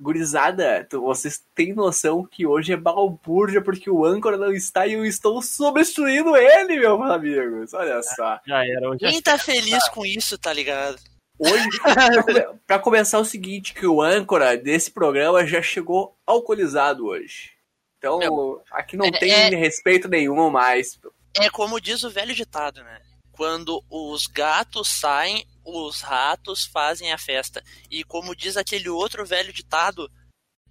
[0.00, 4.92] Gurizada, tu- vocês têm noção que hoje é balbúrdia porque o âncora não está e
[4.94, 7.74] eu estou substituindo ele, meus amigos.
[7.74, 8.38] Olha só.
[8.46, 10.96] Já era, hoje Quem tá feliz com isso, tá ligado?
[11.38, 11.68] Hoje,
[12.66, 17.52] pra começar é o seguinte, que o âncora desse programa já chegou alcoolizado hoje.
[17.98, 20.98] Então, Meu, aqui não é- tem é- respeito nenhum mais.
[21.40, 23.00] É como diz o velho ditado, né?
[23.32, 27.62] Quando os gatos saem, os ratos fazem a festa.
[27.90, 30.10] E como diz aquele outro velho ditado,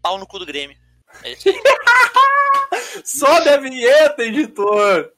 [0.01, 0.77] pau no cu do Grêmio.
[1.23, 1.55] É isso aí.
[3.05, 5.13] Sobe a vinheta, editor!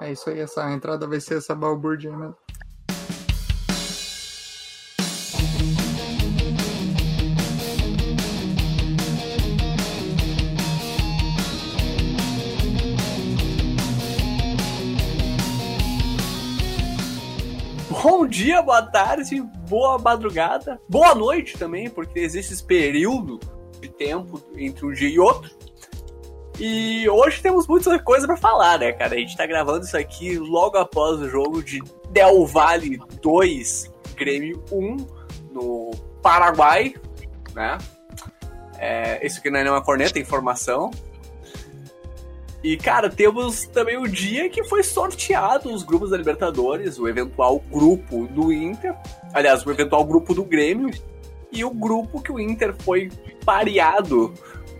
[0.00, 2.36] É isso aí, essa entrada vai ser essa balbúrdia mesmo.
[18.32, 23.38] Dia, boa tarde, boa madrugada, boa noite também, porque existe esse período
[23.78, 25.50] de tempo entre um dia e outro.
[26.58, 29.14] E hoje temos muita coisa pra falar, né, cara?
[29.14, 34.64] A gente tá gravando isso aqui logo após o jogo de Del Valle 2, Grêmio
[34.72, 34.96] 1,
[35.52, 35.90] no
[36.22, 36.94] Paraguai,
[37.54, 37.76] né?
[38.78, 40.90] É, isso aqui não é nenhuma corneta, é informação.
[42.62, 47.58] E, cara, temos também o dia que foi sorteado os grupos da Libertadores, o eventual
[47.70, 48.94] grupo do Inter,
[49.34, 50.90] aliás, o eventual grupo do Grêmio,
[51.50, 53.10] e o grupo que o Inter foi
[53.44, 54.32] pareado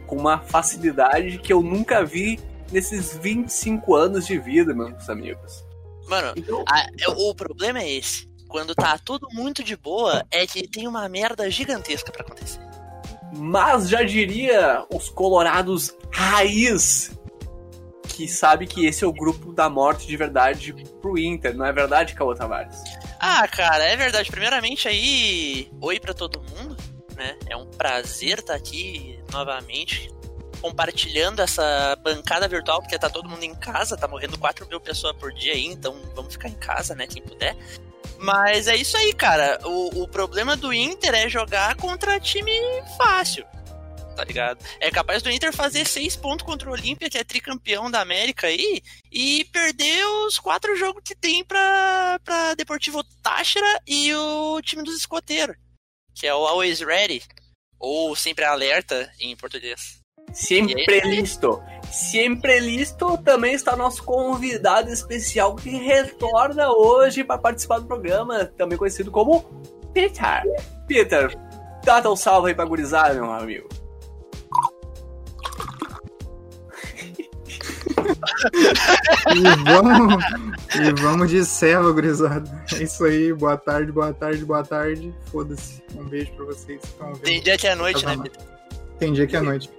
[0.07, 2.39] com uma facilidade que eu nunca vi
[2.71, 5.65] nesses 25 anos de vida, meus amigos.
[6.09, 8.27] Mano, Então, a- é- o problema é esse.
[8.49, 12.61] Quando tá tudo muito de boa, é que tem uma merda gigantesca pra acontecer.
[13.35, 17.11] mas já diria os colorados raiz
[18.13, 21.73] que sabe que esse é o grupo da morte de verdade pro Inter, não é
[21.73, 22.83] verdade, Caô Tavares?
[23.19, 24.31] Ah, cara, é verdade.
[24.31, 26.77] Primeiramente aí, oi pra todo mundo,
[27.17, 27.37] né?
[27.49, 30.11] É um prazer estar aqui novamente
[30.61, 35.17] compartilhando essa bancada virtual, porque tá todo mundo em casa, tá morrendo 4 mil pessoas
[35.17, 37.57] por dia aí, então vamos ficar em casa, né, quem puder.
[38.19, 39.59] Mas é isso aí, cara.
[39.65, 42.53] O, o problema do Inter é jogar contra time
[42.97, 43.45] fácil.
[44.15, 44.65] Tá ligado?
[44.79, 48.47] É capaz do Inter fazer seis pontos contra o Olímpia, que é tricampeão da América
[48.47, 54.83] aí, e perder os quatro jogos que tem pra, pra Deportivo Táchira e o time
[54.83, 55.57] dos escoteiros,
[56.15, 57.23] que é o Always Ready,
[57.79, 60.03] ou Sempre Alerta em português.
[60.33, 61.63] Sempre listo.
[61.91, 68.79] Sempre listo também está nosso convidado especial que retorna hoje para participar do programa, também
[68.79, 69.43] conhecido como
[69.93, 70.43] Peter.
[70.87, 71.37] Peter,
[71.85, 73.69] dá teu salve aí pra gurizada, meu amigo.
[79.35, 80.25] E vamos,
[80.75, 82.65] e vamos de serva, gurizada.
[82.75, 85.15] É isso aí, boa tarde, boa tarde, boa tarde.
[85.31, 85.83] Foda-se.
[85.97, 86.81] Um beijo pra vocês
[87.23, 88.23] Tem dia que é noite, né, Tá.
[88.23, 88.43] Peter?
[88.99, 89.71] Tem dia que é noite.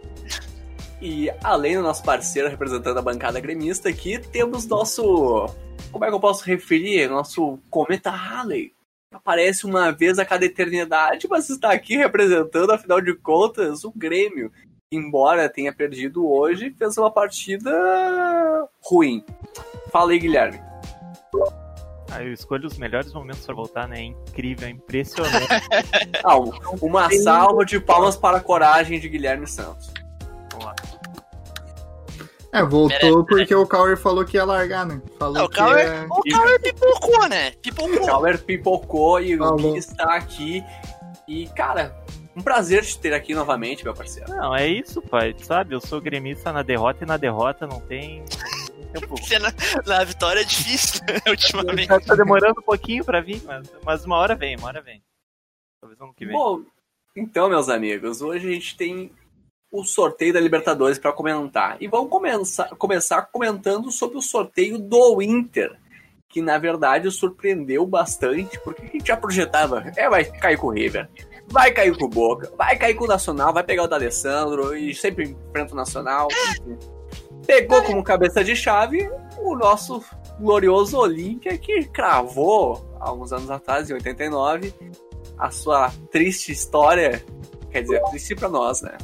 [1.02, 5.48] E além do nosso parceiro representando a bancada gremista aqui, temos nosso.
[5.92, 7.10] Como é que eu posso referir?
[7.10, 8.74] Nosso Cometa Halley.
[9.12, 14.52] Aparece uma vez a cada eternidade, mas está aqui representando, afinal de contas, o Grêmio.
[14.96, 17.72] Embora tenha perdido hoje, fez uma partida
[18.82, 19.26] ruim.
[19.92, 20.62] Fala aí, Guilherme.
[22.12, 24.00] Ah, eu escolho os melhores momentos pra voltar, né?
[24.02, 25.48] É incrível, é impressionante.
[26.24, 29.92] Ah, um- uma salva de palmas para a coragem de Guilherme Santos.
[30.52, 30.76] Vamos lá.
[32.52, 35.02] É, voltou Merece, porque o Cauer falou que ia largar, né?
[35.18, 36.06] Falou Não, o que Cauer, é...
[36.06, 37.52] o Cauer pipocou, né?
[37.64, 38.06] Pipocou.
[38.06, 39.72] Cauer pipocou e o Falou.
[39.74, 40.64] Gui está aqui.
[41.28, 41.96] E, cara,
[42.36, 44.30] um prazer te ter aqui novamente, meu parceiro.
[44.30, 45.36] Não, é isso, pai.
[45.40, 48.24] Sabe, eu sou gremista na derrota e na derrota não tem.
[49.08, 49.54] Porque na,
[49.86, 51.88] na vitória é difícil, ultimamente.
[51.88, 55.02] Tá, tá demorando um pouquinho pra vir, mas, mas uma hora vem, uma hora vem.
[55.80, 56.34] Talvez ano que vem.
[56.34, 56.64] Bom,
[57.16, 59.12] então, meus amigos, hoje a gente tem
[59.72, 61.78] o sorteio da Libertadores para comentar.
[61.80, 65.76] E vamos começar, começar comentando sobre o sorteio do Inter,
[66.30, 70.72] que na verdade surpreendeu bastante, porque a gente já projetava, é, vai cair com o
[70.72, 71.10] River,
[71.48, 74.94] vai cair com o Boca, vai cair com o Nacional, vai pegar o D'Alessandro e
[74.96, 76.28] sempre enfrenta o Nacional.
[77.46, 80.04] Pegou como cabeça de chave o nosso
[80.40, 84.74] glorioso Olímpia, que cravou há uns anos atrás, em 89,
[85.38, 87.24] a sua triste história.
[87.72, 88.98] Quer dizer, triste pra nós, né?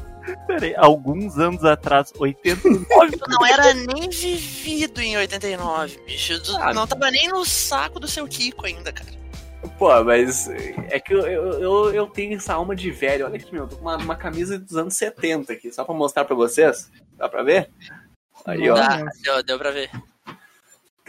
[0.47, 3.17] Peraí, alguns anos atrás, 89.
[3.17, 6.41] Tu não era nem vivido em 89, bicho.
[6.43, 6.73] Tu Ah.
[6.73, 9.09] não tava nem no saco do seu Kiko ainda, cara.
[9.77, 10.49] Pô, mas
[10.89, 13.25] é que eu, eu, eu, tenho essa alma de velho.
[13.25, 16.25] Olha aqui, meu, tô com uma, uma camisa dos anos 70 aqui, só pra mostrar
[16.25, 16.89] pra vocês.
[17.17, 17.69] Dá pra ver?
[18.45, 18.75] Aí, ó.
[18.75, 19.89] Dá, deu, deu pra ver.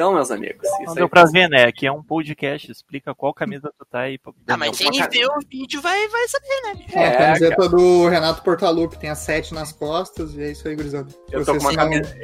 [0.01, 1.11] Então, meus amigos, Não isso deu aí.
[1.11, 1.65] pra ver, né?
[1.65, 4.17] Aqui é um podcast, explica qual camisa tu tá aí.
[4.17, 6.85] pra- Ah, mas quem pra vê o vídeo vai, vai saber, né?
[6.95, 10.67] É, a É, camiseta do Renato Portaluppi tem a 7 nas costas e é isso
[10.67, 11.07] aí, gurizada.
[11.31, 12.17] Eu tô, com uma camiseta,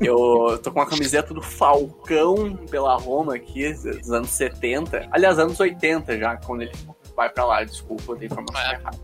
[0.00, 5.06] eu tô com uma camiseta do Falcão pela Roma aqui, dos anos 70.
[5.12, 6.72] Aliás, anos 80 já, quando ele
[7.14, 7.62] vai pra lá.
[7.64, 8.74] Desculpa, eu dei informação É.
[8.76, 8.98] errada.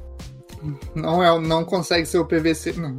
[0.94, 2.98] Não, é, não consegue ser o PVC, não.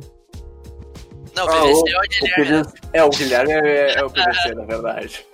[1.38, 2.64] Não, o Ah, PVC o- é o O Guilherme.
[2.64, 5.26] PVC é, o Guilherme é, é o PVC, na verdade.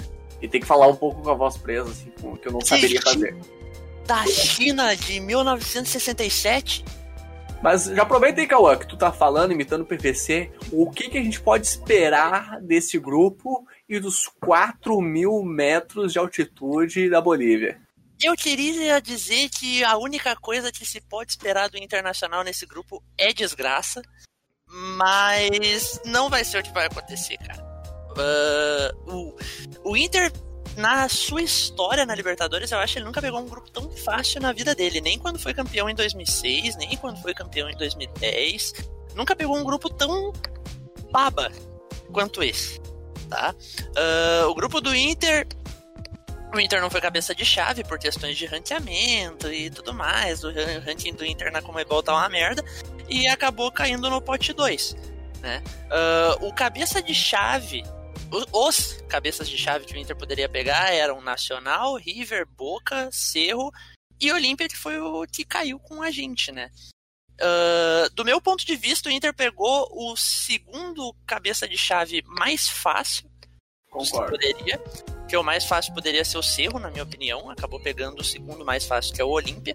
[0.42, 2.12] E tem que falar um pouco com a voz presa, assim,
[2.42, 3.36] que eu não saberia fazer.
[4.06, 6.84] Da China de 1967.
[7.62, 11.18] Mas já aproveita aí, Cauã, que tu tá falando, imitando o PVC, o que, que
[11.18, 17.80] a gente pode esperar desse grupo e dos 4 mil metros de altitude da Bolívia?
[18.22, 23.02] Eu queria dizer que a única coisa que se pode esperar do Internacional nesse grupo
[23.18, 24.02] é desgraça,
[24.74, 27.64] mas não vai ser o que vai acontecer, cara.
[28.18, 29.36] Ah, o,
[29.84, 30.32] o Inter,
[30.76, 34.42] na sua história na Libertadores, eu acho que ele nunca pegou um grupo tão fácil
[34.42, 38.74] na vida dele, nem quando foi campeão em 2006, nem quando foi campeão em 2010.
[39.16, 40.34] Nunca pegou um grupo tão
[41.12, 41.52] baba
[42.12, 42.82] quanto esse,
[43.30, 43.54] tá?
[43.96, 45.48] Ah, o grupo do Inter
[46.54, 50.44] o Inter não foi cabeça de chave por questões de ranqueamento e tudo mais.
[50.44, 52.64] O ran- ranking do Inter na Comebol tá uma merda.
[53.10, 54.96] E acabou caindo no pote 2.
[55.42, 55.64] Né?
[55.90, 57.84] Ah, o cabeça de chave.
[58.52, 63.72] Os cabeças de chave que o Inter poderia pegar eram Nacional, River, Boca, Cerro
[64.20, 66.70] e Olímpia, que foi o que caiu com a gente, né?
[67.42, 72.68] Ah, do meu ponto de vista, o Inter pegou o segundo cabeça de chave mais
[72.70, 73.50] fácil que
[73.92, 74.32] Concordo.
[74.32, 74.80] poderia.
[75.34, 77.50] Que o mais fácil poderia ser o Cerro, na minha opinião.
[77.50, 79.74] Acabou pegando o segundo mais fácil, que é o Olímpia.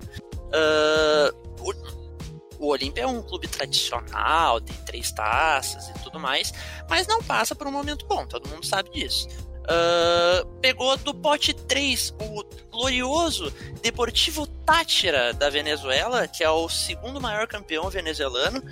[0.52, 6.54] Ah, o, o Olímpia é um clube tradicional, tem três taças e tudo mais,
[6.88, 9.26] mas não passa por um momento bom, todo mundo sabe disso.
[9.68, 13.52] Ah, pegou do pote 3 o glorioso
[13.82, 18.62] Deportivo Tátira da Venezuela, que é o segundo maior campeão venezuelano.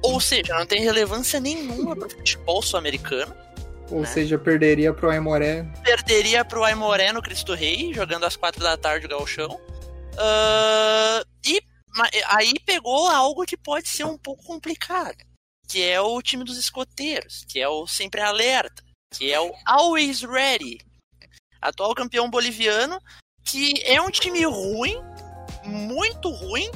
[0.00, 3.36] Ou seja, não tem relevância nenhuma para o futebol sul-americano
[3.92, 4.06] Ou Né?
[4.06, 5.64] seja, perderia pro Aimoré.
[5.84, 9.60] perderia pro Aimoré no Cristo Rei, jogando às quatro da tarde o Gauchão.
[10.18, 11.60] Ah, e
[12.28, 15.16] aí pegou algo que pode ser um pouco complicado,
[15.68, 18.82] que é o time dos escoteiros, que é o Sempre Alerta,
[19.14, 20.78] que é o Always Ready,
[21.60, 22.98] atual campeão boliviano,
[23.44, 24.96] que é um time ruim,
[25.64, 26.70] muito ruim,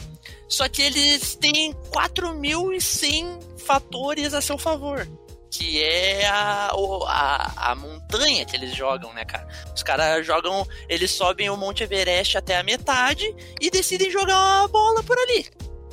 [0.49, 5.07] só que eles têm 4.100 fatores a seu favor
[5.57, 6.71] que é a,
[7.07, 9.49] a, a montanha que eles jogam, né, cara?
[9.75, 13.25] Os caras jogam, eles sobem o Monte Everest até a metade
[13.59, 15.47] e decidem jogar uma bola por ali.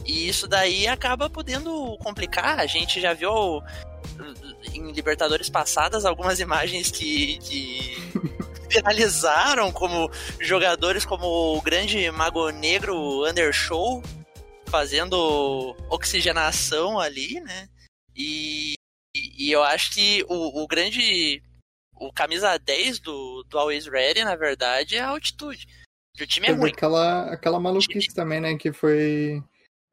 [0.06, 2.60] E isso daí acaba podendo complicar.
[2.60, 3.64] A gente já viu
[4.74, 7.96] em Libertadores passadas algumas imagens que, que
[8.70, 10.12] viralizaram como
[10.42, 14.04] jogadores como o grande Mago Negro Undershow
[14.66, 17.70] fazendo oxigenação ali, né?
[18.16, 18.74] E,
[19.16, 21.42] e- e eu acho que o, o grande.
[21.96, 25.68] O camisa 10 do, do Always Ready, na verdade, é a altitude.
[26.20, 26.72] O time é Teve ruim.
[26.72, 28.58] aquela, aquela maluquice também, né?
[28.58, 29.42] Que foi,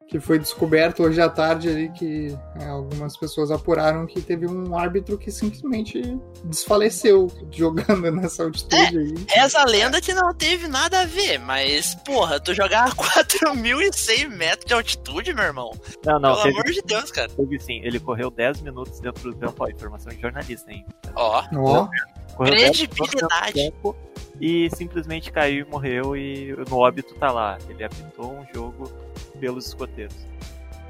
[0.07, 4.77] que foi descoberto hoje à tarde ali, que é, algumas pessoas apuraram que teve um
[4.77, 9.13] árbitro que simplesmente desfaleceu jogando nessa altitude aí.
[9.29, 14.27] Reza a lenda que não teve nada a ver, mas, porra, tu jogar a 4.100
[14.29, 15.71] metros de altitude, meu irmão.
[16.05, 17.29] Não, não, pelo teve, amor de Deus, cara.
[17.29, 17.79] teve sim.
[17.83, 19.63] Ele correu 10 minutos dentro do campo.
[19.63, 20.85] Ó, informação de jornalista, hein?
[21.15, 21.87] Ó, Ó,
[22.35, 23.53] Correu 10 minutos Credibilidade.
[23.53, 23.97] dentro do campo
[24.39, 26.15] E simplesmente caiu e morreu.
[26.17, 27.57] E no óbito tá lá.
[27.69, 28.91] Ele apitou um jogo
[29.39, 30.15] pelos escoteiros.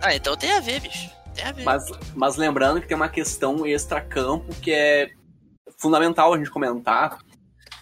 [0.02, 1.10] ah, então tem a ver, bicho.
[1.34, 1.64] Tem a ver.
[1.64, 1.86] Mas,
[2.16, 5.12] mas lembrando que tem uma questão extra-campo que é
[5.78, 7.20] fundamental a gente comentar,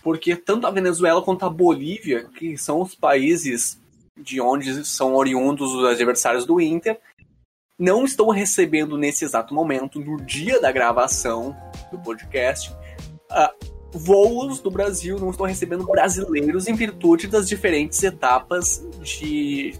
[0.01, 3.79] porque tanto a Venezuela quanto a Bolívia, que são os países
[4.18, 7.00] de onde são oriundos os adversários do Inter,
[7.77, 11.56] não estão recebendo nesse exato momento, no dia da gravação
[11.91, 12.75] do podcast,
[13.29, 13.53] ah,
[13.91, 19.74] voos do Brasil, não estão recebendo brasileiros em virtude das diferentes etapas de.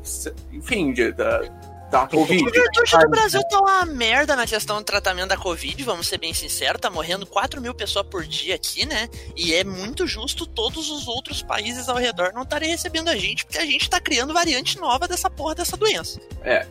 [0.52, 1.42] Enfim, de, da,
[1.90, 2.48] da Covid.
[2.48, 6.18] A virtude do Brasil tá uma merda na questão do tratamento da Covid, vamos ser
[6.18, 6.80] bem sinceros.
[6.80, 9.10] Tá morrendo 4 mil pessoas por dia aqui, né?
[9.36, 13.46] E é muito justo todos os outros países ao redor não estarem recebendo a gente,
[13.46, 16.20] porque a gente tá criando variante nova dessa porra dessa doença.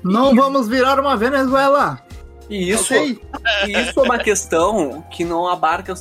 [0.03, 2.03] não vamos virar uma Venezuela!
[2.49, 3.21] E isso, e
[3.73, 5.95] isso é uma questão que não abarca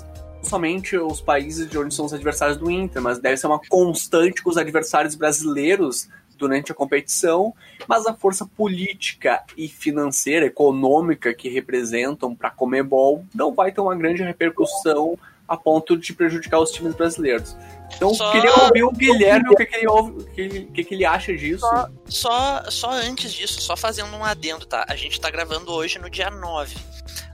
[0.47, 4.41] somente os países de onde são os adversários do Inter, mas deve ser uma constante
[4.41, 7.53] com os adversários brasileiros durante a competição,
[7.87, 13.81] mas a força política e financeira, econômica que representam para a Comebol não vai ter
[13.81, 17.55] uma grande repercussão a ponto de prejudicar os times brasileiros.
[17.95, 21.05] Então, Só- queria ouvir o Guilherme o que, que, ele, ouve, que, que, que ele
[21.05, 21.61] acha disso.
[21.61, 24.85] Só, só, só antes disso, só fazendo um adendo, tá?
[24.89, 26.75] A gente tá gravando hoje no dia 9.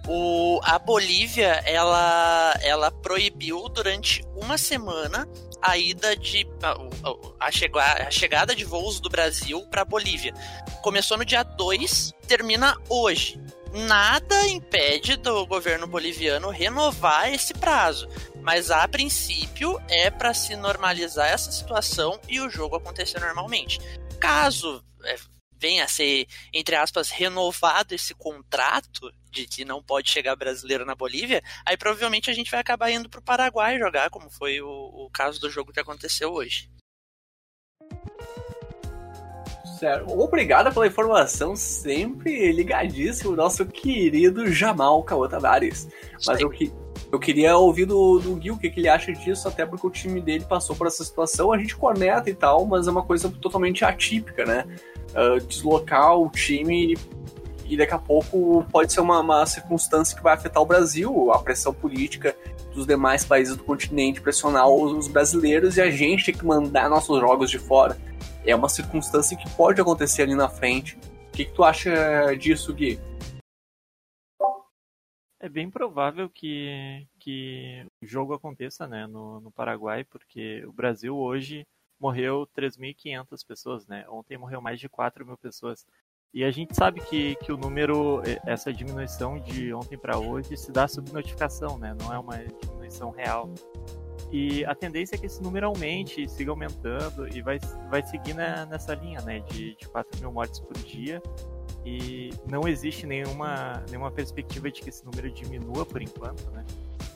[0.08, 5.28] O, a Bolívia, ela, ela proibiu durante uma semana
[5.62, 6.46] a ida de.
[6.62, 10.34] a, a, chega- a chegada de voos do Brasil pra Bolívia.
[10.82, 13.42] Começou no dia 2, termina hoje.
[13.72, 18.08] Nada impede do governo boliviano renovar esse prazo.
[18.42, 23.80] Mas a princípio é para se normalizar essa situação e o jogo acontecer normalmente.
[24.20, 25.16] Caso é,
[25.58, 30.96] venha a ser, entre aspas, renovado esse contrato de que não pode chegar brasileiro na
[30.96, 35.10] Bolívia, aí provavelmente a gente vai acabar indo pro Paraguai jogar, como foi o, o
[35.12, 36.70] caso do jogo que aconteceu hoje.
[39.80, 40.08] Sério.
[40.08, 45.90] Obrigado pela informação, sempre ligadíssimo, nosso querido Jamal Cauã Tavares.
[46.26, 46.72] Mas eu, que,
[47.12, 49.90] eu queria ouvir do, do Gui o que, que ele acha disso, até porque o
[49.90, 51.52] time dele passou por essa situação.
[51.52, 54.66] A gente corneta e tal, mas é uma coisa totalmente atípica, né?
[55.14, 56.96] Ah, deslocar o time
[57.66, 61.40] e daqui a pouco pode ser uma, uma circunstância que vai afetar o Brasil, a
[61.40, 62.36] pressão política
[62.74, 66.90] dos demais países do continente, pressionar os, os brasileiros e a gente ter que mandar
[66.90, 67.98] nossos jogos de fora.
[68.46, 70.98] É uma circunstância que pode acontecer ali na frente.
[70.98, 73.00] O que, que tu acha disso, Gui?
[75.40, 81.18] É bem provável que, que o jogo aconteça né, no, no Paraguai, porque o Brasil
[81.18, 81.68] hoje
[82.00, 84.06] morreu 3.500 pessoas, né?
[84.10, 85.86] Ontem morreu mais de 4 mil pessoas.
[86.34, 90.72] E a gente sabe que, que o número, essa diminuição de ontem para hoje se
[90.72, 91.96] dá sob notificação, né?
[92.02, 93.54] Não é uma diminuição real.
[94.32, 98.66] E a tendência é que esse número aumente, siga aumentando e vai, vai seguir na,
[98.66, 99.42] nessa linha, né?
[99.42, 101.22] De, de 4 mil mortes por dia.
[101.86, 106.66] E não existe nenhuma, nenhuma perspectiva de que esse número diminua por enquanto, né?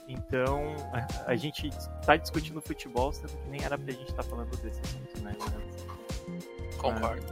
[0.07, 4.55] Então, a, a gente está discutindo futebol, sendo que nem era pra gente estar falando
[4.57, 5.35] desse assunto, né?
[6.77, 7.25] Concordo.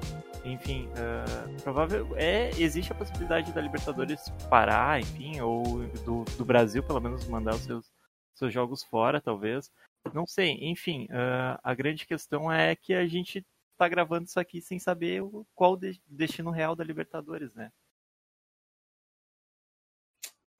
[0.45, 5.63] Enfim, uh, provável é existe a possibilidade da Libertadores parar, enfim, ou
[6.05, 7.91] do, do Brasil pelo menos mandar os seus,
[8.35, 9.71] seus jogos fora, talvez.
[10.13, 13.43] Não sei, enfim, uh, a grande questão é que a gente
[13.75, 15.23] tá gravando isso aqui sem saber
[15.55, 17.71] qual o de, destino real da Libertadores, né?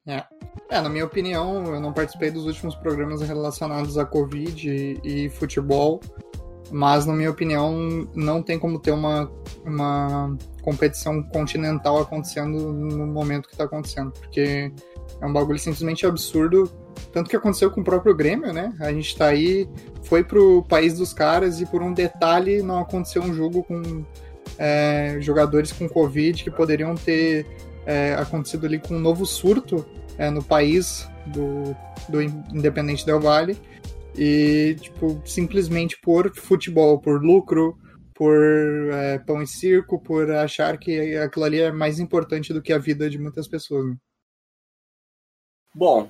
[0.08, 0.24] É.
[0.70, 5.30] é, na minha opinião, eu não participei dos últimos programas relacionados a Covid e, e
[5.32, 6.00] futebol,
[6.72, 9.32] mas na minha opinião não tem como ter uma,
[9.66, 14.72] uma competição continental acontecendo no momento que está acontecendo, porque
[15.22, 16.72] é um bagulho simplesmente absurdo,
[17.12, 18.74] tanto que aconteceu com o próprio Grêmio, né?
[18.80, 19.70] A gente tá aí,
[20.04, 24.04] foi pro país dos caras e por um detalhe não aconteceu um jogo com
[24.58, 27.46] é, jogadores com Covid que poderiam ter
[27.86, 29.86] é, acontecido ali com um novo surto
[30.18, 31.76] é, no país do,
[32.10, 33.58] do Independente Del Valle
[34.18, 37.78] e tipo simplesmente por futebol, por lucro,
[38.14, 38.36] por
[38.94, 42.78] é, pão e circo, por achar que aquilo ali é mais importante do que a
[42.78, 43.86] vida de muitas pessoas.
[43.86, 43.96] Né?
[45.76, 46.10] Bom,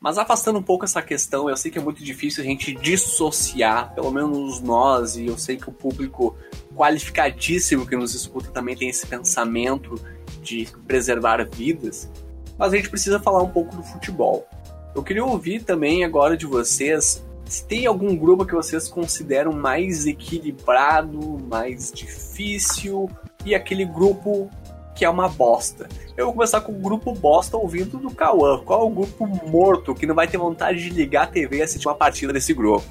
[0.00, 3.92] mas afastando um pouco essa questão, eu sei que é muito difícil a gente dissociar,
[3.94, 6.36] pelo menos nós, e eu sei que o público
[6.76, 9.94] qualificadíssimo que nos escuta também tem esse pensamento
[10.40, 12.08] de preservar vidas,
[12.56, 14.46] mas a gente precisa falar um pouco do futebol.
[14.94, 20.06] Eu queria ouvir também agora de vocês se tem algum grupo que vocês consideram mais
[20.06, 23.10] equilibrado, mais difícil
[23.44, 24.50] e aquele grupo
[24.94, 25.88] que é uma bosta.
[26.16, 28.62] Eu vou começar com o grupo bosta ouvindo do Cauã.
[28.64, 31.62] Qual é o grupo morto que não vai ter vontade de ligar a TV e
[31.62, 32.84] assistir uma partida desse grupo?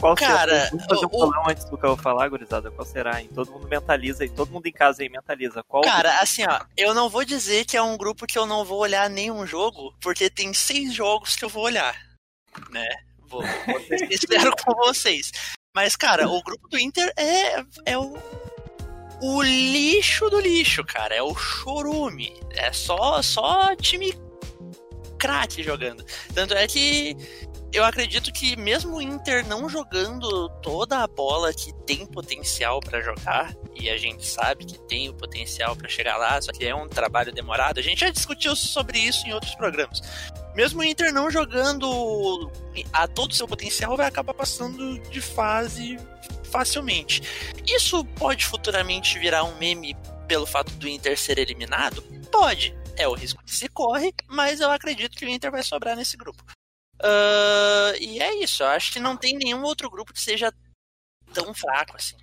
[0.00, 0.70] Qual Cara, será?
[0.70, 2.70] Vamos fazer um o- bolão antes do Cauã falar, gurizada.
[2.70, 3.20] Qual será?
[3.20, 3.30] Hein?
[3.34, 5.62] Todo mundo mentaliza aí, todo mundo em casa aí mentaliza.
[5.62, 8.64] Qual Cara, assim, ó, eu não vou dizer que é um grupo que eu não
[8.64, 11.94] vou olhar nenhum jogo, porque tem seis jogos que eu vou olhar,
[12.70, 12.86] né?
[13.32, 15.32] Vou, ser sincero com vocês.
[15.74, 18.14] Mas, cara, o grupo do Inter é, é o,
[19.22, 21.14] o lixo do lixo, cara.
[21.14, 22.38] É o chorume.
[22.50, 24.12] É só, só time
[25.18, 26.04] craque jogando.
[26.34, 27.16] Tanto é que
[27.72, 33.00] eu acredito que mesmo o Inter não jogando toda a bola que tem potencial pra
[33.00, 36.74] jogar, e a gente sabe que tem o potencial pra chegar lá, só que é
[36.74, 37.78] um trabalho demorado.
[37.78, 40.02] A gente já discutiu sobre isso em outros programas.
[40.54, 42.50] Mesmo o Inter não jogando
[42.92, 45.96] a todo o seu potencial, vai acabar passando de fase
[46.50, 47.22] facilmente.
[47.66, 49.96] Isso pode futuramente virar um meme
[50.28, 52.02] pelo fato do Inter ser eliminado?
[52.30, 52.74] Pode.
[52.96, 56.16] É o risco que se corre, mas eu acredito que o Inter vai sobrar nesse
[56.16, 56.44] grupo.
[57.02, 60.52] Ah, e é isso, eu acho que não tem nenhum outro grupo que seja
[61.34, 62.16] tão fraco assim.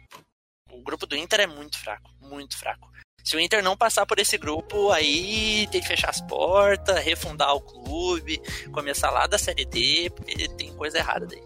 [0.72, 2.90] O grupo do Inter é muito fraco, muito fraco.
[3.30, 7.54] Se o Inter não passar por esse grupo, aí tem que fechar as portas, refundar
[7.54, 11.44] o clube, começar lá da Série D, porque tem coisa errada daí.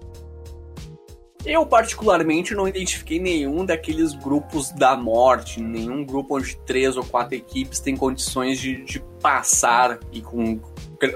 [1.45, 7.35] Eu, particularmente, não identifiquei nenhum daqueles grupos da morte, nenhum grupo onde três ou quatro
[7.35, 10.61] equipes têm condições de, de passar e com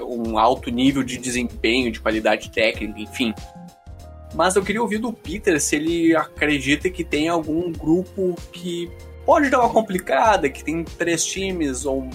[0.02, 3.32] um alto nível de desempenho, de qualidade técnica, enfim.
[4.34, 8.92] Mas eu queria ouvir do Peter se ele acredita que tem algum grupo que
[9.28, 12.08] pode dar uma complicada, que tem três times ou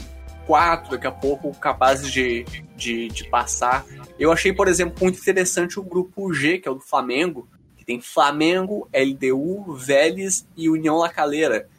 [0.47, 2.43] quatro daqui a pouco capazes de,
[2.75, 3.85] de, de passar.
[4.17, 7.85] Eu achei, por exemplo, muito interessante o grupo G, que é o do Flamengo, que
[7.85, 11.69] tem Flamengo, LDU, Vélez e União La Calera.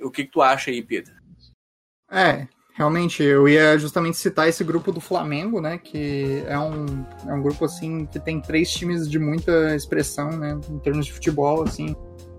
[0.00, 1.12] O que, que tu acha aí, Pedro?
[2.08, 5.76] É, realmente, eu ia justamente citar esse grupo do Flamengo, né?
[5.76, 10.56] Que é um, é um grupo assim que tem três times de muita expressão, né?
[10.70, 11.96] Em termos de futebol, assim.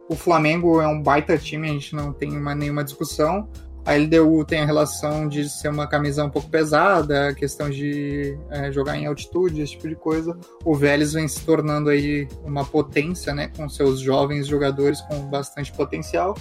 [0.09, 3.47] O Flamengo é um baita time, a gente não tem uma, nenhuma discussão.
[3.85, 8.37] A LDU tem a relação de ser uma camisa um pouco pesada, a questão de
[8.49, 10.37] é, jogar em altitude, esse tipo de coisa.
[10.63, 15.71] O Vélez vem se tornando aí uma potência, né, com seus jovens jogadores com bastante
[15.73, 16.33] potencial.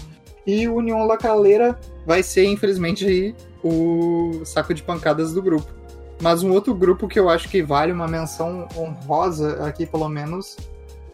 [0.47, 5.73] E o União La Calera vai ser, infelizmente, o saco de pancadas do grupo.
[6.21, 10.57] Mas um outro grupo que eu acho que vale uma menção honrosa aqui, pelo menos,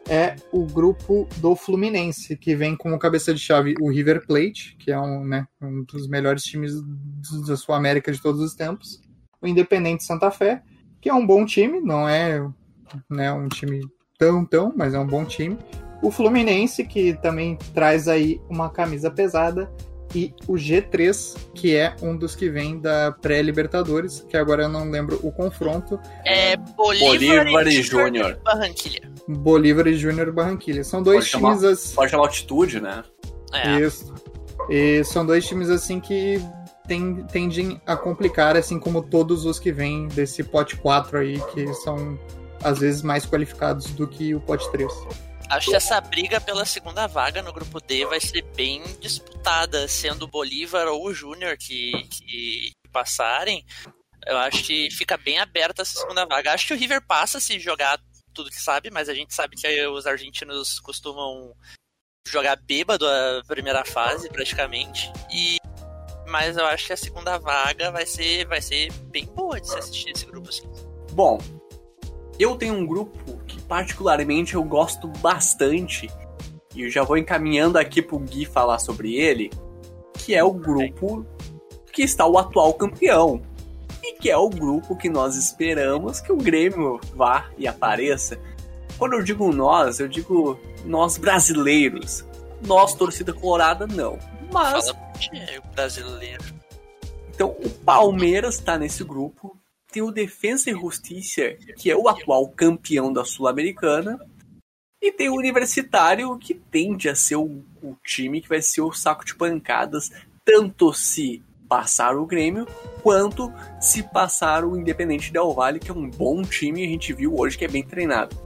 [0.08, 4.90] é o grupo do Fluminense, que vem como cabeça de chave o River Plate, que
[4.90, 6.72] é um, né, um dos melhores times
[7.46, 9.00] da Sul América de todos os tempos,
[9.40, 10.62] o Independente Santa Fé,
[11.00, 12.44] que é um bom time, não é
[13.08, 13.80] né, um time
[14.18, 15.56] tão tão, mas é um bom time.
[16.02, 19.70] O Fluminense, que também traz aí uma camisa pesada,
[20.14, 24.90] e o G3, que é um dos que vem da pré-Libertadores, que agora eu não
[24.90, 26.00] lembro o confronto.
[26.24, 29.12] É Bolívar, Bolívar e Júnior Barranquilha.
[29.28, 30.82] Bolívar e Júnior Barranquilha.
[30.84, 31.94] São dois pode times chamar, assim.
[31.94, 33.04] Pode chamar altitude, né?
[33.52, 33.80] É.
[33.80, 34.14] Isso.
[34.68, 36.42] E são dois times assim que
[36.86, 41.72] tem, tendem a complicar, assim como todos os que vêm desse pote 4 aí, que
[41.74, 42.18] são
[42.62, 44.92] às vezes mais qualificados do que o pote 3.
[45.48, 50.24] Acho que essa briga pela segunda vaga no grupo D vai ser bem disputada, sendo
[50.24, 53.64] o Bolívar ou o Júnior que, que passarem.
[54.26, 56.52] Eu acho que fica bem aberta essa segunda vaga.
[56.52, 57.98] Acho que o River passa se jogar
[58.34, 61.54] tudo que sabe, mas a gente sabe que os argentinos costumam
[62.28, 65.10] jogar bêbado a primeira fase, praticamente.
[65.32, 65.56] E
[66.26, 69.78] mas eu acho que a segunda vaga vai ser vai ser bem boa de se
[69.78, 70.70] assistir esse grupo assim.
[71.12, 71.38] Bom,
[72.38, 76.08] eu tenho um grupo particularmente eu gosto bastante
[76.74, 79.50] e eu já vou encaminhando aqui pro Gui falar sobre ele,
[80.14, 81.26] que é o grupo
[81.92, 83.42] que está o atual campeão.
[84.02, 88.40] E que é o grupo que nós esperamos que o Grêmio vá e apareça.
[88.96, 92.24] Quando eu digo nós, eu digo nós brasileiros.
[92.64, 94.18] Nós, torcida colorada, não.
[94.52, 94.88] Mas.
[94.88, 94.98] Fala
[95.32, 96.44] é brasileiro.
[97.34, 99.58] Então, o Palmeiras está nesse grupo.
[99.90, 104.18] Tem o Defensa e Justiça, que é o atual campeão da Sul-Americana.
[105.00, 108.92] E tem o Universitário, que tende a ser o, o time que vai ser o
[108.92, 110.10] saco de pancadas,
[110.44, 112.66] tanto se passar o Grêmio,
[113.02, 117.12] quanto se passar o Independente Del Valle, que é um bom time e a gente
[117.12, 118.36] viu hoje que é bem treinado.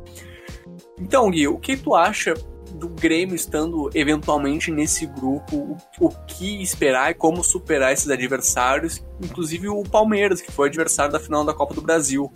[0.99, 2.35] Então, Gui, o que tu acha
[2.73, 5.57] do Grêmio estando eventualmente nesse grupo?
[5.57, 11.13] O, o que esperar e como superar esses adversários, inclusive o Palmeiras, que foi adversário
[11.13, 12.31] da final da Copa do Brasil?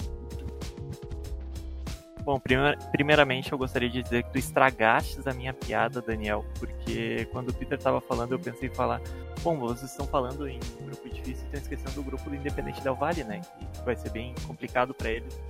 [2.27, 7.25] Bom, primeir, primeiramente eu gostaria de dizer que tu estragastes a minha piada, Daniel, porque
[7.31, 9.01] quando o Peter estava falando eu pensei em falar,
[9.45, 12.97] bom, vocês estão falando em grupo difícil e estão esquecendo do grupo do Independente Del
[12.97, 15.41] Vale, né, que vai ser bem complicado para eles.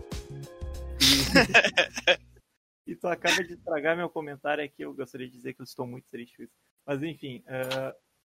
[1.01, 2.27] E...
[2.87, 5.87] e tu acaba de estragar meu comentário aqui, eu gostaria de dizer que eu estou
[5.87, 6.53] muito triste com isso.
[6.87, 7.94] Mas enfim, uh,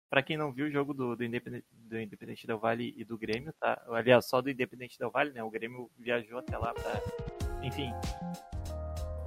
[0.09, 3.19] para quem não viu o jogo do, do, Independente, do Independente Del Vale e do
[3.19, 3.83] Grêmio, tá?
[3.89, 5.43] Aliás, só do Independente Del Vale, né?
[5.43, 7.03] O Grêmio viajou até lá para
[7.63, 7.93] enfim.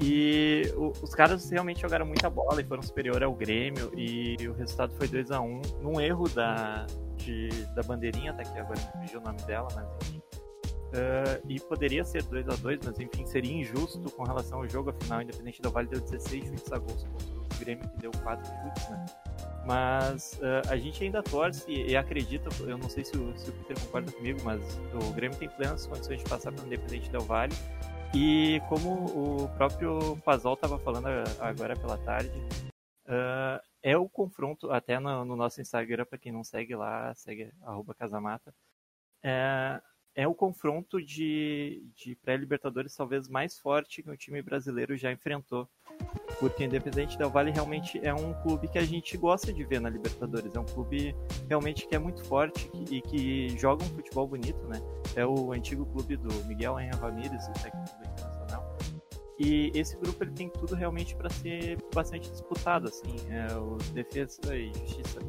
[0.01, 3.91] E o, os caras realmente jogaram muita bola e foram superior ao Grêmio.
[3.95, 8.43] E o resultado foi 2 a 1 um, num erro da, de, da bandeirinha, até
[8.43, 10.21] que agora me fugiu o nome dela, mas enfim.
[10.91, 14.89] Uh, e poderia ser 2 a 2 mas enfim, seria injusto com relação ao jogo.
[14.89, 18.45] Afinal, Independente do Vale deu 16 chutes a gols contra o Grêmio, que deu 4
[18.45, 19.05] chutes, né?
[19.65, 23.53] Mas uh, a gente ainda torce e acredita, eu não sei se o, se o
[23.53, 24.61] Peter concorda comigo, mas
[24.93, 27.53] o Grêmio tem plenas condições de passar pelo Independente Del Vale
[28.13, 29.05] e como
[29.45, 31.07] o próprio Pazol estava falando
[31.39, 32.37] agora pela tarde,
[33.05, 37.49] uh, é o confronto, até no, no nosso Instagram, para quem não segue lá, segue
[37.61, 38.53] arroba Casamata,
[39.23, 39.79] é,
[40.15, 45.67] é o confronto de, de pré-Libertadores talvez mais forte que o time brasileiro já enfrentou.
[46.39, 49.89] Porque Independente Del Vale realmente é um clube que a gente gosta de ver na
[49.89, 50.55] Libertadores.
[50.55, 51.15] É um clube
[51.47, 54.81] realmente que é muito forte e que joga um futebol bonito, né?
[55.15, 58.77] É o antigo clube do Miguel Henrique Ramírez, o técnico do Internacional.
[59.39, 63.15] E esse grupo ele tem tudo realmente para ser bastante disputado, assim.
[63.29, 65.19] É o Defesa e Justiça.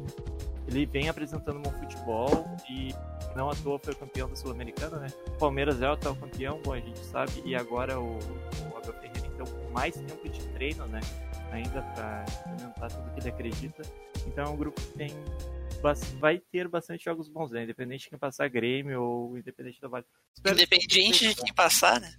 [0.67, 2.29] Ele vem apresentando um bom futebol
[2.69, 2.93] e
[3.35, 5.07] não à toa foi campeão da Sul-Americana, né?
[5.27, 8.93] O Palmeiras é o atual campeão, bom, a gente sabe, e agora o, o Abel
[8.93, 10.99] Ferreira, então, com mais tempo de treino, né?
[11.51, 13.81] Ainda para implementar tudo que ele acredita.
[14.27, 15.13] Então é um grupo que tem
[16.19, 17.63] vai ter bastante jogos bons, né?
[17.63, 20.05] Independente de quem passar Grêmio ou independente da Vale.
[20.39, 22.15] Independente de quem passar, né?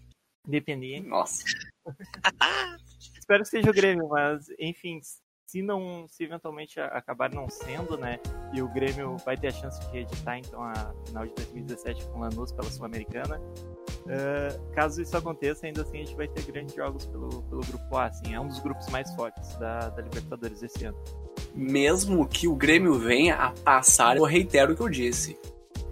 [0.47, 1.07] Independente.
[1.09, 1.43] Nossa.
[3.19, 5.01] Espero que seja o Grêmio, mas enfim,
[5.47, 8.19] se não, se eventualmente acabar não sendo, né,
[8.53, 12.19] e o Grêmio vai ter a chance de reeditar então a final de 2017 com
[12.19, 16.75] o Lanús pela Sul-Americana, uh, caso isso aconteça, ainda assim a gente vai ter grandes
[16.75, 20.63] jogos pelo, pelo grupo A, assim, é um dos grupos mais fortes da, da Libertadores
[20.63, 20.99] esse ano.
[21.55, 25.39] Mesmo que o Grêmio venha a passar, eu reitero o que eu disse.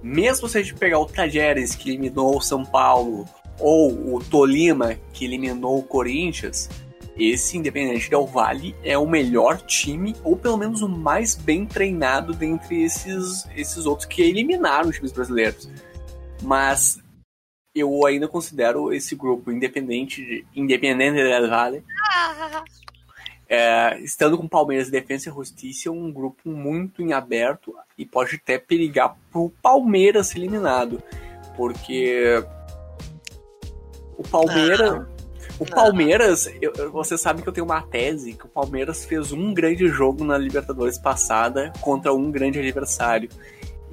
[0.03, 3.25] Mesmo se a gente pegar o Tajeres, que eliminou o São Paulo,
[3.61, 6.69] ou o Tolima, que eliminou o Corinthians,
[7.17, 12.33] esse Independente Del Vale é o melhor time, ou pelo menos o mais bem treinado
[12.33, 15.69] dentre esses, esses outros que eliminaram os times brasileiros.
[16.43, 17.03] Mas
[17.75, 21.85] eu ainda considero esse grupo independente de Independente del Vale,
[23.49, 28.59] é, estando com Palmeiras, Defesa e Justiça, um grupo muito em aberto e pode até
[28.59, 31.03] perigar pro Palmeiras ser eliminado.
[31.55, 32.43] Porque
[34.17, 35.07] o Palmeiras.
[35.63, 39.55] O Palmeiras, eu, você sabe que eu tenho uma tese que o Palmeiras fez um
[39.55, 43.29] grande jogo na Libertadores passada contra um grande adversário.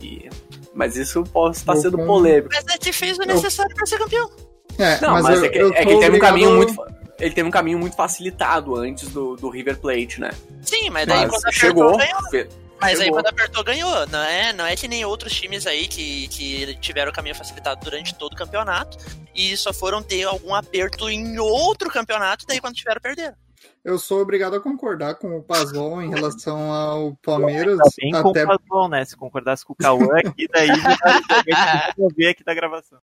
[0.01, 0.29] E,
[0.73, 2.49] mas isso pode estar sendo polêmico.
[2.53, 3.75] Mas ele fez o necessário eu...
[3.75, 4.29] para ser campeão.
[4.77, 7.33] É, não, mas, mas eu, é, que, é que ele teve um caminho muito ele
[7.33, 10.31] teve um caminho muito facilitado antes do, do River Plate, né?
[10.61, 12.47] Sim, mas daí mas quando chegou, ganhou.
[12.81, 13.03] Mas Chegou.
[13.03, 14.07] aí quando apertou, ganhou.
[14.07, 17.81] Não é, não é que nem outros times aí que, que tiveram o caminho facilitado
[17.83, 18.97] durante todo o campeonato
[19.35, 23.35] e só foram ter algum aperto em outro campeonato, daí quando tiveram, perderam.
[23.83, 27.77] Eu sou obrigado a concordar com o Pazol em relação ao Palmeiras.
[27.77, 28.21] Tá bem até...
[28.23, 29.05] com o Pazol, né?
[29.05, 30.69] Se concordasse com o Cauã aqui, daí
[31.97, 32.99] eu ver aqui da gravação.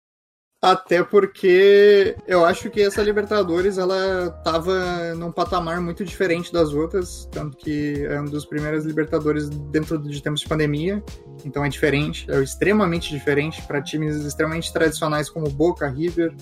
[0.60, 7.28] Até porque eu acho que essa Libertadores ela tava num patamar muito diferente das outras,
[7.30, 11.04] tanto que é um dos primeiros Libertadores dentro de tempos de pandemia,
[11.44, 16.34] então é diferente, é extremamente diferente para times extremamente tradicionais como Boca, River.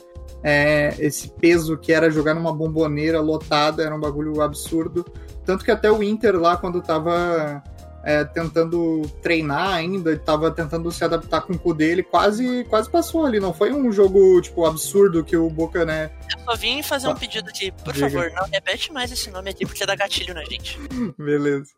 [0.42, 5.04] É, esse peso que era jogar numa bomboneira lotada era um bagulho absurdo.
[5.44, 7.62] Tanto que até o Inter lá, quando tava
[8.04, 13.24] é, tentando treinar ainda, estava tentando se adaptar com o cu dele, quase, quase passou
[13.24, 13.40] ali.
[13.40, 16.10] Não foi um jogo, tipo, absurdo que o Boca, né?
[16.30, 18.10] Eu só vim fazer um pedido aqui, por Diga.
[18.10, 20.78] favor, não repete mais esse nome aqui, porque dá gatilho na gente.
[21.16, 21.72] Beleza.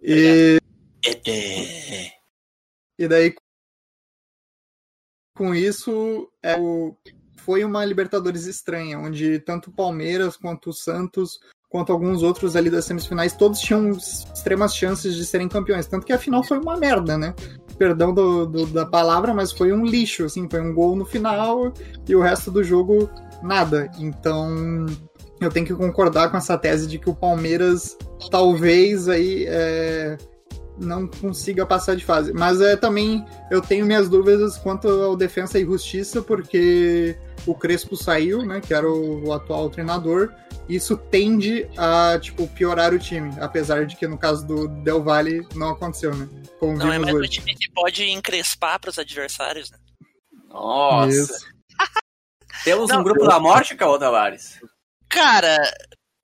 [0.00, 0.58] E.
[2.98, 3.34] E daí,
[5.34, 6.96] com isso, é, o...
[7.38, 11.40] foi uma Libertadores estranha, onde tanto o Palmeiras quanto o Santos
[11.72, 15.86] quanto alguns outros ali das semifinais, todos tinham extremas chances de serem campeões.
[15.86, 17.34] Tanto que a final foi uma merda, né?
[17.78, 21.72] Perdão do, do, da palavra, mas foi um lixo, assim, foi um gol no final
[22.06, 23.08] e o resto do jogo
[23.42, 23.90] nada.
[23.98, 24.84] Então
[25.40, 27.96] eu tenho que concordar com essa tese de que o Palmeiras
[28.30, 30.18] talvez aí é,
[30.78, 32.32] não consiga passar de fase.
[32.32, 37.96] Mas é também eu tenho minhas dúvidas quanto ao defesa e justiça, porque o Crespo
[37.96, 38.60] saiu, né?
[38.60, 40.32] Que era o, o atual treinador
[40.68, 45.46] isso tende a, tipo, piorar o time, apesar de que no caso do Del Valle
[45.54, 46.28] não aconteceu, né?
[46.58, 47.28] Como não é mais hoje.
[47.28, 49.78] um time que pode encrespar para os adversários, né?
[50.48, 51.38] Nossa!
[52.64, 53.28] Temos não, um grupo eu...
[53.28, 54.60] da morte, Caô Tavares?
[55.08, 55.58] Cara,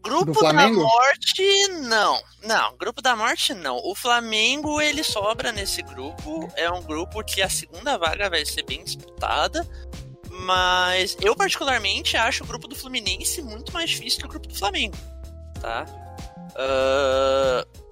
[0.02, 2.20] grupo da morte, não.
[2.44, 3.76] Não, grupo da morte, não.
[3.84, 6.50] O Flamengo, ele sobra nesse grupo.
[6.56, 9.66] É um grupo que a segunda vaga vai ser bem disputada.
[10.30, 14.54] Mas eu, particularmente, acho o grupo do Fluminense muito mais difícil que o grupo do
[14.54, 14.96] Flamengo.
[15.61, 15.84] Tá?
[16.54, 17.88] Uh,